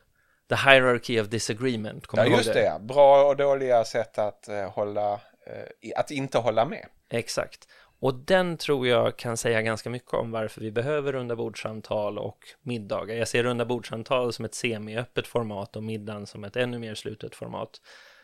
the 0.48 0.54
hierarchy 0.54 1.20
of 1.20 1.28
disagreement. 1.28 2.06
Kommer 2.06 2.24
Ja, 2.24 2.36
just 2.36 2.52
det. 2.52 2.64
ja. 2.64 2.78
Bra 2.78 3.24
och 3.24 3.36
dåliga 3.36 3.84
sätt 3.84 4.18
att 4.18 4.48
eh, 4.48 4.70
hålla, 4.70 5.12
eh, 5.46 5.98
att 6.00 6.10
inte 6.10 6.38
hålla 6.38 6.64
med. 6.64 6.86
Exakt. 7.10 7.68
Och 7.98 8.14
den 8.14 8.56
tror 8.56 8.86
jag 8.86 9.16
kan 9.16 9.36
säga 9.36 9.62
ganska 9.62 9.90
mycket 9.90 10.14
om 10.14 10.30
varför 10.30 10.60
vi 10.60 10.70
behöver 10.70 11.12
runda 11.12 11.36
bordsamtal 11.36 12.18
och 12.18 12.38
middagar. 12.62 13.16
Jag 13.16 13.28
ser 13.28 13.42
runda 13.42 13.64
bordsamtal 13.64 14.32
som 14.32 14.44
ett 14.44 14.54
semiöppet 14.54 15.26
format 15.26 15.76
och 15.76 15.82
middagen 15.82 16.26
som 16.26 16.44
ett 16.44 16.56
ännu 16.56 16.78
mer 16.78 16.94
slutet 16.94 17.34
format. 17.34 17.80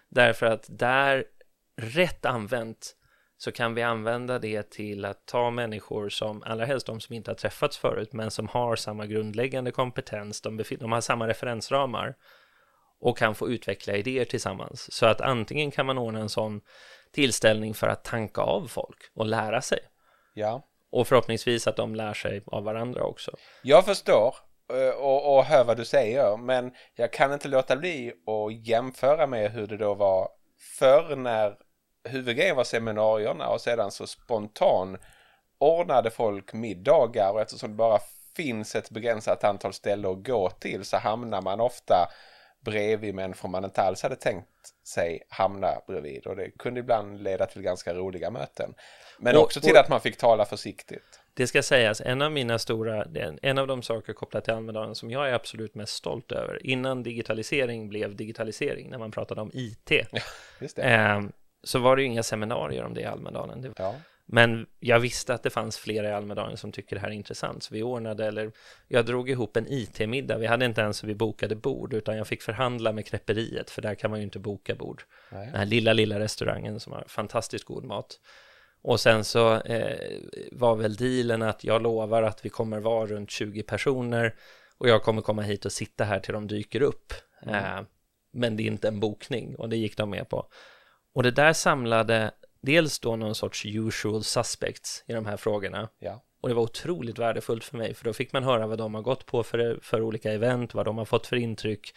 Därför 0.09 0.47
att 0.47 0.67
där, 0.69 1.25
rätt 1.77 2.27
använt, 2.27 2.97
så 3.37 3.53
kan 3.53 3.75
vi 3.75 3.83
använda 3.83 4.39
det 4.39 4.71
till 4.71 5.05
att 5.05 5.27
ta 5.27 5.51
människor 5.51 6.09
som, 6.09 6.43
allra 6.43 6.65
helst 6.65 6.87
de 6.87 7.01
som 7.01 7.15
inte 7.15 7.31
har 7.31 7.37
träffats 7.37 7.79
förut, 7.79 8.13
men 8.13 8.31
som 8.31 8.49
har 8.49 8.77
samma 8.77 9.07
grundläggande 9.07 9.71
kompetens, 9.71 10.41
de, 10.41 10.61
befin- 10.61 10.79
de 10.81 10.93
har 10.93 11.01
samma 11.01 11.29
referensramar 11.29 12.15
och 13.03 13.19
kan 13.19 13.35
få 13.35 13.49
utveckla 13.49 13.97
idéer 13.97 14.25
tillsammans. 14.25 14.93
Så 14.93 15.07
att 15.07 15.21
antingen 15.21 15.71
kan 15.71 15.87
man 15.87 15.99
ordna 15.99 16.21
en 16.21 16.29
sån 16.29 16.61
tillställning 17.13 17.75
för 17.75 17.89
att 17.89 18.05
tanka 18.05 18.41
av 18.41 18.67
folk 18.67 18.99
och 19.15 19.27
lära 19.27 19.63
sig. 19.63 19.79
Ja. 20.35 20.63
Och 20.91 21.09
förhoppningsvis 21.09 21.67
att 21.67 21.77
de 21.77 21.95
lär 21.95 22.15
sig 22.15 22.43
av 22.47 22.65
varandra 22.65 23.03
också. 23.03 23.37
Jag 23.63 23.85
förstår 23.85 24.35
eh, 24.73 24.95
och, 24.99 25.37
och 25.37 25.45
hör 25.45 25.65
vad 25.65 25.77
du 25.77 25.85
säger, 25.85 26.37
men 26.37 26.73
jag 26.97 27.13
kan 27.13 27.33
inte 27.33 27.49
låta 27.49 27.77
bli 27.77 28.09
att 28.09 28.67
jämföra 28.67 29.27
med 29.27 29.53
hur 29.53 29.67
det 29.67 29.77
då 29.77 29.95
var 29.95 30.29
förr 30.79 31.17
när 31.17 31.55
huvudgrejen 32.09 32.57
var 32.57 32.65
seminarierna 32.65 33.49
och 33.49 33.61
sedan 33.61 33.91
så 33.91 34.07
spontan 34.07 34.99
ordnade 35.59 36.11
folk 36.11 36.53
middagar 36.53 37.33
och 37.33 37.41
eftersom 37.41 37.71
det 37.71 37.77
bara 37.77 37.99
finns 38.37 38.75
ett 38.75 38.91
begränsat 38.91 39.45
antal 39.45 39.73
ställen 39.73 40.11
att 40.11 40.27
gå 40.27 40.51
till 40.51 40.85
så 40.85 40.97
hamnar 40.97 41.43
man 41.43 41.61
ofta 41.61 42.09
bredvid 42.65 43.15
människor 43.15 43.49
man 43.49 43.65
inte 43.65 43.83
alls 43.83 44.03
hade 44.03 44.17
tänkt 44.17 44.49
sig 44.87 45.23
hamna 45.29 45.69
bredvid 45.87 46.27
och 46.27 46.37
det 46.37 46.51
kunde 46.51 46.81
ibland 46.81 47.23
leda 47.23 47.47
till 47.47 47.63
ganska 47.63 47.95
roliga 47.95 48.31
möten. 48.31 48.75
Men 49.19 49.37
Och- 49.37 49.43
också 49.43 49.61
till 49.61 49.73
och- 49.73 49.79
att 49.81 49.89
man 49.89 50.01
fick 50.01 50.17
tala 50.17 50.45
försiktigt. 50.45 51.19
Det 51.35 51.47
ska 51.47 51.63
sägas, 51.63 52.01
en 52.01 52.23
av 52.23 52.33
mina 52.33 52.59
stora, 52.59 53.05
en 53.43 53.59
av 53.59 53.67
de 53.67 53.83
saker 53.83 54.13
kopplat 54.13 54.45
till 54.45 54.53
Almedalen 54.55 54.95
som 54.95 55.11
jag 55.11 55.29
är 55.29 55.33
absolut 55.33 55.75
mest 55.75 55.93
stolt 55.95 56.33
över, 56.33 56.67
innan 56.67 57.03
digitalisering 57.03 57.89
blev 57.89 58.17
digitalisering, 58.17 58.91
när 58.91 58.99
man 58.99 59.11
pratade 59.11 59.41
om 59.41 59.51
IT, 59.55 59.91
det. 60.61 60.79
eh, 60.83 61.21
så 61.65 61.79
var 61.79 61.97
det 61.97 62.03
ju 62.03 62.09
inga 62.09 62.23
seminarier 62.23 62.85
om 62.85 62.95
det 62.95 63.01
i 63.01 63.05
Almedalen. 63.05 63.61
Det, 63.63 63.73
Ja. 63.77 63.95
Men 64.35 64.67
jag 64.81 65.01
visste 65.01 65.35
att 65.35 65.43
det 65.43 65.51
fanns 65.51 65.79
flera 65.79 66.09
i 66.09 66.13
Almedalen 66.13 66.57
som 66.57 66.73
tycker 66.73 66.97
det 66.97 67.01
här 67.03 67.09
är 67.09 67.13
intressant, 67.13 67.63
så 67.63 67.75
vi 67.75 67.83
ordnade, 67.83 68.27
eller 68.27 68.53
jag 68.89 69.07
drog 69.07 69.31
ihop 69.31 69.57
en 69.57 69.67
IT-middag. 69.69 70.39
Vi 70.39 70.47
hade 70.47 70.65
inte 70.65 70.81
ens 70.81 71.05
vi 71.05 71.15
bokade 71.15 71.57
bord, 71.57 71.95
utan 71.95 72.17
jag 72.17 72.27
fick 72.27 72.43
förhandla 72.43 72.93
med 72.93 73.07
Knäpperiet, 73.07 73.71
för 73.71 73.83
där 73.83 73.95
kan 73.95 74.11
man 74.11 74.21
ju 74.21 74.25
inte 74.25 74.39
boka 74.39 74.75
bord. 74.75 75.03
Nej. 75.31 75.47
Den 75.47 75.55
här 75.55 75.67
lilla, 75.67 75.93
lilla 75.93 76.19
restaurangen 76.19 76.81
som 76.81 76.93
har 76.93 77.05
fantastiskt 77.09 77.65
god 77.65 77.85
mat. 77.85 78.21
Och 78.83 79.01
sen 79.01 79.25
så 79.25 79.61
eh, 79.61 80.21
var 80.53 80.77
väl 80.77 80.95
dealen 80.95 81.43
att 81.43 81.65
jag 81.65 81.83
lovar 81.83 82.23
att 82.23 82.45
vi 82.45 82.49
kommer 82.49 82.81
vara 82.81 83.07
runt 83.07 83.31
20 83.31 83.63
personer 83.63 84.35
och 84.79 84.89
jag 84.89 85.03
kommer 85.03 85.23
komma 85.23 85.43
hit 85.43 85.65
och 85.65 85.73
sitta 85.73 86.05
här 86.05 86.21
till 86.21 86.35
de 86.35 86.47
dyker 86.47 86.83
upp. 86.83 87.13
Eh, 87.47 87.81
men 88.33 88.57
det 88.57 88.63
är 88.63 88.67
inte 88.67 88.89
en 88.89 89.01
bokning 89.01 89.57
och 89.57 89.69
det 89.69 89.77
gick 89.77 89.97
de 89.97 90.11
med 90.11 90.29
på. 90.29 90.47
Och 91.15 91.23
det 91.23 91.31
där 91.31 91.53
samlade 91.53 92.31
dels 92.63 92.99
då 92.99 93.17
någon 93.17 93.35
sorts 93.35 93.67
usual 93.67 94.25
suspects 94.25 95.05
i 95.07 95.13
de 95.13 95.27
här 95.27 95.37
frågorna. 95.37 95.89
Ja. 95.99 96.23
Och 96.43 96.49
det 96.49 96.55
var 96.55 96.63
otroligt 96.63 97.19
värdefullt 97.19 97.65
för 97.65 97.77
mig, 97.77 97.95
för 97.95 98.05
då 98.05 98.13
fick 98.13 98.33
man 98.33 98.45
höra 98.45 98.67
vad 98.67 98.79
de 98.79 98.95
har 98.95 99.03
gått 99.03 99.27
på 99.27 99.43
för, 99.43 99.79
för 99.83 100.03
olika 100.03 100.33
event, 100.33 100.75
vad 100.75 100.85
de 100.85 100.99
har 100.99 101.05
fått 101.05 101.27
för 101.27 101.37
intryck. 101.37 101.93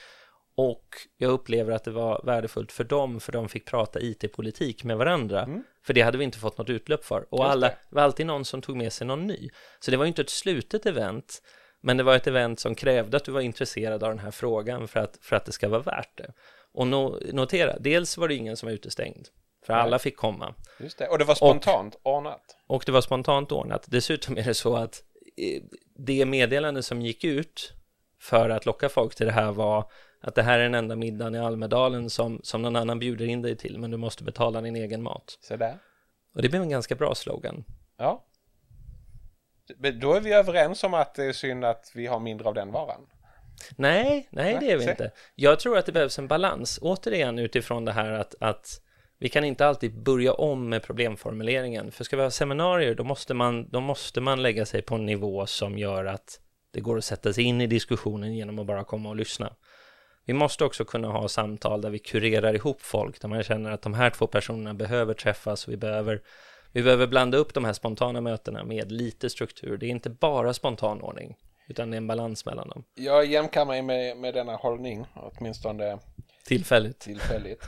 Och 0.57 0.85
jag 1.17 1.31
upplever 1.31 1.71
att 1.71 1.83
det 1.83 1.91
var 1.91 2.21
värdefullt 2.25 2.71
för 2.71 2.83
dem, 2.83 3.19
för 3.19 3.31
de 3.31 3.49
fick 3.49 3.65
prata 3.65 3.99
IT-politik 3.99 4.83
med 4.83 4.97
varandra. 4.97 5.45
För 5.85 5.93
det 5.93 6.01
hade 6.01 6.17
vi 6.17 6.23
inte 6.23 6.37
fått 6.37 6.57
något 6.57 6.69
utlopp 6.69 7.05
för. 7.05 7.25
Och 7.29 7.45
alla, 7.51 7.67
det 7.67 7.95
var 7.95 8.01
alltid 8.01 8.25
någon 8.25 8.45
som 8.45 8.61
tog 8.61 8.77
med 8.77 8.93
sig 8.93 9.07
någon 9.07 9.27
ny. 9.27 9.49
Så 9.79 9.91
det 9.91 9.97
var 9.97 10.05
ju 10.05 10.07
inte 10.07 10.21
ett 10.21 10.29
slutet 10.29 10.85
event, 10.85 11.41
men 11.81 11.97
det 11.97 12.03
var 12.03 12.15
ett 12.15 12.27
event 12.27 12.59
som 12.59 12.75
krävde 12.75 13.17
att 13.17 13.25
du 13.25 13.31
var 13.31 13.41
intresserad 13.41 14.03
av 14.03 14.09
den 14.09 14.19
här 14.19 14.31
frågan 14.31 14.87
för 14.87 14.99
att, 14.99 15.17
för 15.21 15.35
att 15.35 15.45
det 15.45 15.51
ska 15.51 15.69
vara 15.69 15.81
värt 15.81 16.17
det. 16.17 16.33
Och 16.73 16.87
no, 16.87 17.19
notera, 17.33 17.79
dels 17.79 18.17
var 18.17 18.27
det 18.27 18.35
ingen 18.35 18.57
som 18.57 18.67
var 18.67 18.73
utestängd, 18.73 19.27
för 19.65 19.73
Nej. 19.73 19.81
alla 19.81 19.99
fick 19.99 20.17
komma. 20.17 20.55
Just 20.79 20.97
det. 20.97 21.07
Och 21.07 21.17
det 21.17 21.25
var 21.25 21.35
spontant 21.35 21.99
ordnat. 22.03 22.57
Och 22.67 22.83
det 22.85 22.91
var 22.91 23.01
spontant 23.01 23.51
ordnat. 23.51 23.85
Dessutom 23.87 24.37
är 24.37 24.43
det 24.43 24.53
så 24.53 24.75
att 24.75 25.03
eh, 25.37 25.63
det 25.97 26.25
meddelande 26.25 26.83
som 26.83 27.01
gick 27.01 27.23
ut 27.23 27.73
för 28.19 28.49
att 28.49 28.65
locka 28.65 28.89
folk 28.89 29.15
till 29.15 29.25
det 29.25 29.31
här 29.31 29.51
var 29.51 29.91
att 30.21 30.35
det 30.35 30.43
här 30.43 30.59
är 30.59 30.63
den 30.63 30.75
enda 30.75 30.95
middagen 30.95 31.35
i 31.35 31.39
Almedalen 31.39 32.09
som, 32.09 32.39
som 32.43 32.61
någon 32.61 32.75
annan 32.75 32.99
bjuder 32.99 33.25
in 33.25 33.41
dig 33.41 33.55
till, 33.55 33.79
men 33.79 33.91
du 33.91 33.97
måste 33.97 34.23
betala 34.23 34.61
din 34.61 34.75
egen 34.75 35.03
mat. 35.03 35.37
Så 35.41 35.55
där. 35.55 35.77
Och 36.35 36.41
det 36.41 36.49
blev 36.49 36.61
en 36.61 36.69
ganska 36.69 36.95
bra 36.95 37.15
slogan. 37.15 37.63
Ja. 37.97 38.25
Då 40.01 40.13
är 40.13 40.21
vi 40.21 40.33
överens 40.33 40.83
om 40.83 40.93
att 40.93 41.15
det 41.15 41.23
är 41.23 41.33
synd 41.33 41.65
att 41.65 41.91
vi 41.95 42.07
har 42.07 42.19
mindre 42.19 42.47
av 42.47 42.53
den 42.53 42.71
varan. 42.71 43.01
Nej, 43.75 44.27
nej 44.31 44.57
det 44.59 44.71
är 44.71 44.77
vi 44.77 44.83
se. 44.83 44.91
inte. 44.91 45.11
Jag 45.35 45.59
tror 45.59 45.77
att 45.77 45.85
det 45.85 45.91
behövs 45.91 46.19
en 46.19 46.27
balans, 46.27 46.79
återigen 46.81 47.39
utifrån 47.39 47.85
det 47.85 47.91
här 47.91 48.11
att, 48.11 48.35
att 48.39 48.81
vi 49.19 49.29
kan 49.29 49.43
inte 49.43 49.67
alltid 49.67 50.03
börja 50.03 50.33
om 50.33 50.69
med 50.69 50.83
problemformuleringen. 50.83 51.91
För 51.91 52.03
ska 52.03 52.17
vi 52.17 52.23
ha 52.23 52.31
seminarier, 52.31 52.95
då 52.95 53.03
måste, 53.03 53.33
man, 53.33 53.69
då 53.69 53.79
måste 53.79 54.21
man 54.21 54.41
lägga 54.41 54.65
sig 54.65 54.81
på 54.81 54.95
en 54.95 55.05
nivå 55.05 55.45
som 55.45 55.77
gör 55.77 56.05
att 56.05 56.39
det 56.71 56.79
går 56.81 56.97
att 56.97 57.05
sätta 57.05 57.33
sig 57.33 57.43
in 57.43 57.61
i 57.61 57.67
diskussionen 57.67 58.35
genom 58.35 58.59
att 58.59 58.65
bara 58.65 58.83
komma 58.83 59.09
och 59.09 59.15
lyssna. 59.15 59.53
Vi 60.25 60.33
måste 60.33 60.65
också 60.65 60.85
kunna 60.85 61.07
ha 61.07 61.27
samtal 61.27 61.81
där 61.81 61.89
vi 61.89 61.99
kurerar 61.99 62.53
ihop 62.53 62.81
folk, 62.81 63.21
där 63.21 63.27
man 63.29 63.43
känner 63.43 63.71
att 63.71 63.81
de 63.81 63.93
här 63.93 64.09
två 64.09 64.27
personerna 64.27 64.73
behöver 64.73 65.13
träffas 65.13 65.67
och 65.67 65.73
vi 65.73 65.77
behöver, 65.77 66.21
Vi 66.71 66.83
behöver 66.83 67.07
blanda 67.07 67.37
upp 67.37 67.53
de 67.53 67.65
här 67.65 67.73
spontana 67.73 68.21
mötena 68.21 68.63
med 68.63 68.91
lite 68.91 69.29
struktur. 69.29 69.77
Det 69.77 69.85
är 69.85 69.89
inte 69.89 70.09
bara 70.09 70.53
spontan 70.53 71.01
ordning, 71.01 71.35
utan 71.67 71.91
det 71.91 71.95
är 71.95 71.97
en 71.97 72.07
balans 72.07 72.45
mellan 72.45 72.69
dem. 72.69 72.83
Jag 72.95 73.25
jämkar 73.25 73.65
mig 73.65 73.81
med, 73.81 74.17
med 74.17 74.33
denna 74.33 74.55
hållning, 74.55 75.05
åtminstone 75.15 75.99
Tillfälligt. 76.45 76.99
tillfälligt. 76.99 77.63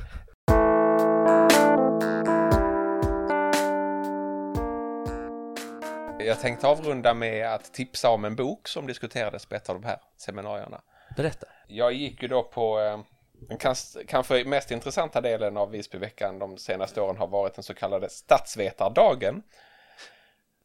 Jag 6.19 6.39
tänkte 6.39 6.67
avrunda 6.67 7.13
med 7.13 7.47
att 7.47 7.73
tipsa 7.73 8.09
om 8.09 8.25
en 8.25 8.35
bok 8.35 8.67
som 8.67 8.87
diskuterades 8.87 9.45
på 9.45 9.55
ett 9.55 9.69
av 9.69 9.81
de 9.81 9.87
här 9.87 9.99
seminarierna. 10.17 10.81
Berätta. 11.15 11.47
Jag 11.67 11.93
gick 11.93 12.21
ju 12.21 12.27
då 12.27 12.43
på 12.43 12.79
eh, 12.79 12.99
den 13.47 13.57
kans- 13.57 13.97
kanske 14.07 14.43
mest 14.45 14.71
intressanta 14.71 15.21
delen 15.21 15.57
av 15.57 15.71
Visbyveckan 15.71 16.39
de 16.39 16.57
senaste 16.57 17.01
åren 17.01 17.17
har 17.17 17.27
varit 17.27 17.53
den 17.55 17.63
så 17.63 17.73
kallade 17.73 18.09
statsvetardagen. 18.09 19.41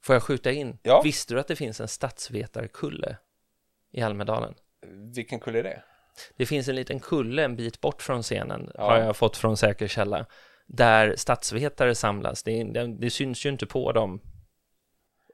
Får 0.03 0.15
jag 0.15 0.23
skjuta 0.23 0.51
in? 0.51 0.79
Ja. 0.83 1.01
Visste 1.05 1.35
du 1.35 1.41
att 1.41 1.49
det 1.49 1.57
finns 1.57 1.81
en 1.81 1.89
statsvetarkulle 1.89 3.17
i 3.93 4.03
Almedalen? 4.03 4.55
Vilken 5.15 5.41
kull 5.41 5.57
är 5.57 5.63
det? 5.63 5.83
Det 6.37 6.47
finns 6.47 6.69
en 6.69 6.75
liten 6.77 7.01
kulle 7.01 7.45
en 7.45 7.57
bit 7.57 7.81
bort 7.81 8.03
från 8.03 8.23
scenen, 8.23 8.71
Ja. 8.75 8.85
har 8.85 8.99
jag 8.99 9.17
fått 9.17 9.37
från 9.37 9.57
säker 9.57 9.89
källa, 9.89 10.27
där 10.67 11.17
statsvetare 11.17 11.95
samlas. 11.95 12.43
Det, 12.43 12.65
det, 12.65 12.87
det 12.87 13.11
syns 13.11 13.47
ju 13.47 13.51
inte 13.51 13.67
på 13.67 13.93
dem 13.93 14.21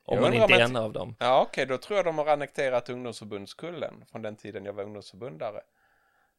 om 0.09 0.21
man 0.21 0.35
inte 0.35 0.55
är 0.55 0.61
en 0.61 0.77
av 0.77 0.92
dem. 0.92 1.16
Ja 1.18 1.40
okej, 1.42 1.66
då 1.66 1.79
tror 1.79 1.97
jag 1.97 2.05
de 2.07 2.18
har 2.18 2.27
annekterat 2.27 2.88
ungdomsförbundskullen 2.88 4.05
från 4.12 4.23
den 4.23 4.37
tiden 4.37 4.64
jag 4.64 4.73
var 4.73 4.83
ungdomsförbundare. 4.85 5.61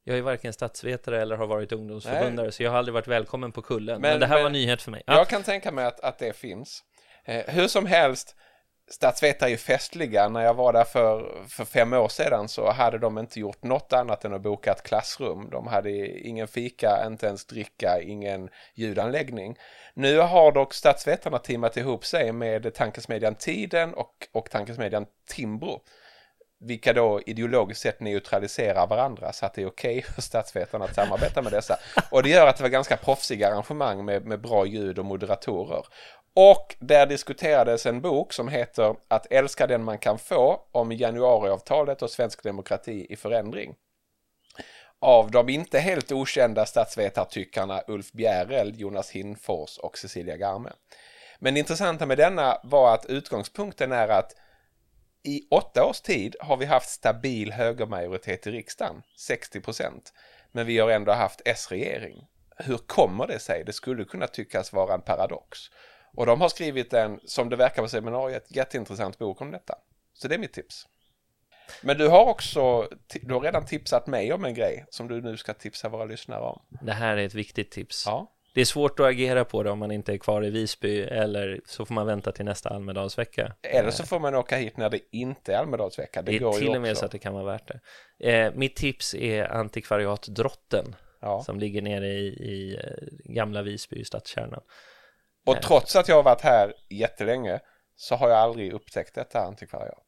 Jag 0.04 0.18
är 0.18 0.22
varken 0.22 0.54
statsvetare 0.54 1.22
eller 1.22 1.36
har 1.38 1.48
varit 1.48 1.72
ungdomsförbundare, 1.72 2.52
så 2.52 2.64
jag 2.64 2.72
har 2.72 2.78
aldrig 2.78 2.94
varit 2.94 3.08
välkommen 3.08 3.52
på 3.52 3.62
kullen. 3.62 4.02
Men, 4.02 4.12
Men- 4.12 4.20
det 4.20 4.26
här 4.28 4.36
men- 4.36 4.44
var 4.44 4.50
nyhet 4.50 4.82
för 4.82 4.92
mig. 4.92 5.04
Ja, 5.06 5.14
Jag 5.18 5.28
kan 5.28 5.44
tänka 5.44 5.72
mig 5.72 5.86
att, 5.86 6.00
att 6.00 6.18
det 6.20 6.34
finns. 6.36 6.84
Eh, 7.26 7.46
hur 7.48 7.68
som 7.68 7.86
helst, 7.86 8.36
statsvetare 8.89 9.49
är 9.49 9.52
ju 9.52 9.58
festliga. 9.58 10.30
När 10.30 10.41
jag 10.41 10.54
var 10.54 10.73
där 10.73 10.84
för, 10.84 11.43
för 11.47 11.65
fem 11.65 11.93
år 11.93 12.08
sedan 12.08 12.47
så 12.47 12.71
hade 12.71 12.97
de 12.97 13.17
inte 13.17 13.39
gjort 13.39 13.63
något 13.63 13.93
annat 13.93 14.25
än 14.25 14.34
att 14.34 14.41
boka 14.41 14.71
ett 14.71 14.84
klassrum. 14.84 15.49
De 15.49 15.67
hade 15.67 16.19
ingen 16.28 16.47
fika, 16.47 17.04
inte 17.08 17.28
ens 17.28 17.45
dricka, 17.45 18.02
ingen 18.02 18.49
ljudanläggning. 18.73 19.58
Nu 19.93 20.17
har 20.19 20.52
dock 20.52 20.73
statsvetarna 20.73 21.39
teamat 21.39 21.78
ihop 21.78 22.06
sig 22.06 22.32
med 22.32 22.73
tankesmedjan 22.73 23.36
Tiden 23.36 23.93
och, 23.93 24.28
och 24.32 24.49
tankesmedjan 24.49 25.06
Timbro. 25.28 25.82
Vilka 26.62 26.93
då 26.93 27.21
ideologiskt 27.25 27.82
sett 27.82 27.99
neutraliserar 27.99 28.88
varandra 28.88 29.34
så 29.34 29.45
att 29.45 29.54
det 29.54 29.62
är 29.62 29.67
okej 29.67 30.02
för 30.15 30.21
statsvetarna 30.21 30.86
att 30.86 30.95
samarbeta 30.95 31.41
med 31.41 31.52
dessa. 31.52 31.78
Och 32.12 32.23
det 32.23 32.30
gör 32.30 32.47
att 32.47 32.58
det 32.58 32.63
var 32.63 32.69
ganska 32.69 32.97
proffsiga 32.97 33.47
arrangemang 33.47 34.06
med, 34.06 34.25
med 34.25 34.41
bra 34.41 34.65
ljud 34.65 34.99
och 34.99 35.06
moderatorer. 35.06 35.86
Och 36.34 36.76
där 36.80 37.06
diskuterades 37.06 37.86
en 37.86 38.02
bok 38.02 38.34
som 38.34 38.48
heter 38.48 38.96
Att 39.08 39.32
älska 39.32 39.68
den 39.68 39.84
man 39.84 39.98
kan 39.98 40.20
få 40.20 40.62
om 40.72 40.92
januariavtalet 40.92 42.02
och 42.02 42.10
svensk 42.10 42.44
demokrati 42.44 43.08
i 43.10 43.15
förändring. 43.15 43.76
Av 45.02 45.32
de 45.32 45.50
inte 45.50 45.80
helt 45.80 46.12
okända 46.12 46.65
statsvetartyckarna 46.65 47.82
Ulf 47.88 48.12
Bjärel, 48.12 48.80
Jonas 48.80 49.12
Hinfors 49.12 49.78
och 49.78 49.98
Cecilia 49.98 50.38
Garme. 50.38 50.72
Men 51.39 51.54
det 51.54 51.60
intressanta 51.60 52.06
med 52.06 52.18
denna 52.18 52.60
var 52.63 52.94
att 52.94 53.06
utgångspunkten 53.06 53.92
är 53.92 54.08
att 54.08 54.36
i 55.24 55.48
åtta 55.52 55.86
års 55.86 56.02
tid 56.02 56.36
har 56.39 56.58
vi 56.58 56.65
haft 56.65 56.89
stabil 56.89 57.52
högermajoritet 57.52 58.48
i 58.48 58.52
riksdagen, 58.52 59.02
60 59.18 59.62
procent. 59.62 60.13
Men 60.52 60.65
vi 60.65 60.80
har 60.80 60.89
ändå 60.89 61.12
haft 61.12 61.42
S-regering. 61.46 62.28
Hur 62.58 62.78
kommer 62.78 63.28
det 63.28 63.39
sig? 63.39 63.63
Det 63.63 63.74
skulle 63.74 64.06
kunna 64.06 64.28
tyckas 64.28 64.74
vara 64.74 64.94
en 64.94 65.02
paradox. 65.02 65.60
Och 66.20 66.26
de 66.26 66.42
har 66.42 66.50
skrivit 66.50 66.94
en, 66.94 67.20
som 67.26 67.50
det 67.50 67.56
verkar 67.56 67.82
på 67.82 67.88
seminariet, 67.88 68.46
jätteintressant 68.56 69.18
bok 69.18 69.42
om 69.42 69.52
detta. 69.52 69.76
Så 70.14 70.28
det 70.28 70.36
är 70.36 70.40
mitt 70.40 70.54
tips. 70.54 70.88
Men 71.82 71.98
du 71.98 72.08
har 72.08 72.26
också, 72.26 72.90
du 73.22 73.34
har 73.34 73.42
redan 73.42 73.66
tipsat 73.66 74.08
mig 74.08 74.34
om 74.34 74.46
en 74.46 74.54
grej 74.54 74.86
som 74.90 75.08
du 75.08 75.22
nu 75.22 75.38
ska 75.38 75.54
tipsa 75.54 75.90
våra 75.90 76.06
lyssnare 76.06 76.42
om. 76.42 76.62
det 76.82 76.92
här 76.92 77.18
är 77.18 77.26
ett 77.26 77.34
viktigt 77.34 77.72
tips. 77.72 78.04
Ja. 78.06 78.32
Det 78.54 78.62
är 78.62 78.66
svårt 78.66 79.00
att 79.00 79.06
agera 79.06 79.46
på 79.46 79.64
det 79.64 79.70
om 79.72 79.80
man 79.80 79.92
inte 79.92 80.14
är 80.14 80.18
kvar 80.18 80.46
i 80.46 80.50
Visby, 80.50 81.02
eller 81.02 81.62
så 81.66 81.86
får 81.86 81.96
man 81.96 82.08
vänta 82.08 82.32
till 82.32 82.46
nästa 82.46 82.70
Almedalsvecka. 82.70 83.56
Eller 83.62 83.92
så 83.92 84.06
får 84.06 84.20
man 84.20 84.36
åka 84.36 84.58
hit 84.58 84.78
när 84.78 84.90
det 84.90 85.00
inte 85.12 85.54
är 85.54 85.58
Almedalsvecka. 85.58 86.22
Det, 86.22 86.32
Det 86.32 86.38
är 86.38 86.40
går 86.40 86.54
till 86.54 86.68
ju 86.68 86.76
och 86.76 86.82
med 86.82 86.92
också. 86.92 87.00
så 87.00 87.06
att 87.06 87.12
det 87.12 87.20
kan 87.20 87.34
vara 87.34 87.44
värt 87.46 87.68
det. 88.18 88.32
Eh, 88.32 88.54
mitt 88.56 88.76
tips 88.76 89.14
är 89.16 89.44
antikvariat 89.52 90.22
Drotten, 90.28 90.96
Ja. 91.22 91.44
som 91.44 91.60
ligger 91.60 91.82
nere 91.82 92.08
i, 92.08 92.28
i 92.28 92.76
eh, 92.76 93.34
gamla 93.34 93.62
Visby, 93.62 94.00
i 94.00 94.06
stadskärnan. 94.06 94.62
Och 95.50 95.62
trots 95.62 95.96
att 95.96 96.08
jag 96.08 96.16
har 96.16 96.24
varit 96.24 96.42
här 96.42 96.74
jättelänge 96.90 97.60
så 97.96 98.16
har 98.16 98.30
jag 98.30 98.38
aldrig 98.38 98.74
upptäckt 98.74 99.16
detta 99.16 99.40
antikvariat. 99.40 100.06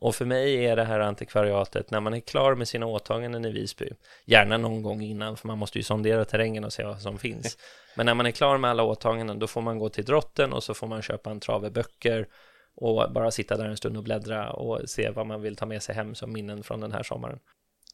Och 0.00 0.14
för 0.14 0.24
mig 0.24 0.66
är 0.66 0.76
det 0.76 0.84
här 0.84 1.00
antikvariatet, 1.00 1.90
när 1.90 2.00
man 2.00 2.14
är 2.14 2.20
klar 2.20 2.54
med 2.54 2.68
sina 2.68 2.86
åtaganden 2.86 3.44
i 3.44 3.52
Visby, 3.52 3.90
gärna 4.24 4.58
någon 4.58 4.82
gång 4.82 5.02
innan, 5.02 5.36
för 5.36 5.46
man 5.46 5.58
måste 5.58 5.78
ju 5.78 5.82
sondera 5.82 6.24
terrängen 6.24 6.64
och 6.64 6.72
se 6.72 6.84
vad 6.84 7.00
som 7.00 7.18
finns. 7.18 7.58
Men 7.96 8.06
när 8.06 8.14
man 8.14 8.26
är 8.26 8.30
klar 8.30 8.58
med 8.58 8.70
alla 8.70 8.82
åtaganden, 8.82 9.38
då 9.38 9.46
får 9.46 9.60
man 9.60 9.78
gå 9.78 9.88
till 9.88 10.04
drotten 10.04 10.52
och 10.52 10.64
så 10.64 10.74
får 10.74 10.86
man 10.86 11.02
köpa 11.02 11.30
en 11.30 11.40
trave 11.40 11.70
böcker 11.70 12.28
och 12.74 13.12
bara 13.12 13.30
sitta 13.30 13.56
där 13.56 13.64
en 13.64 13.76
stund 13.76 13.96
och 13.96 14.02
bläddra 14.02 14.50
och 14.50 14.90
se 14.90 15.10
vad 15.10 15.26
man 15.26 15.42
vill 15.42 15.56
ta 15.56 15.66
med 15.66 15.82
sig 15.82 15.94
hem 15.94 16.14
som 16.14 16.32
minnen 16.32 16.62
från 16.62 16.80
den 16.80 16.92
här 16.92 17.02
sommaren. 17.02 17.38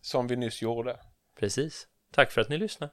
Som 0.02 0.26
vi 0.26 0.36
nyss 0.36 0.62
gjorde. 0.62 0.96
Precis. 1.38 1.86
Tack 2.12 2.32
för 2.32 2.40
att 2.40 2.48
ni 2.48 2.58
lyssnade. 2.58 2.92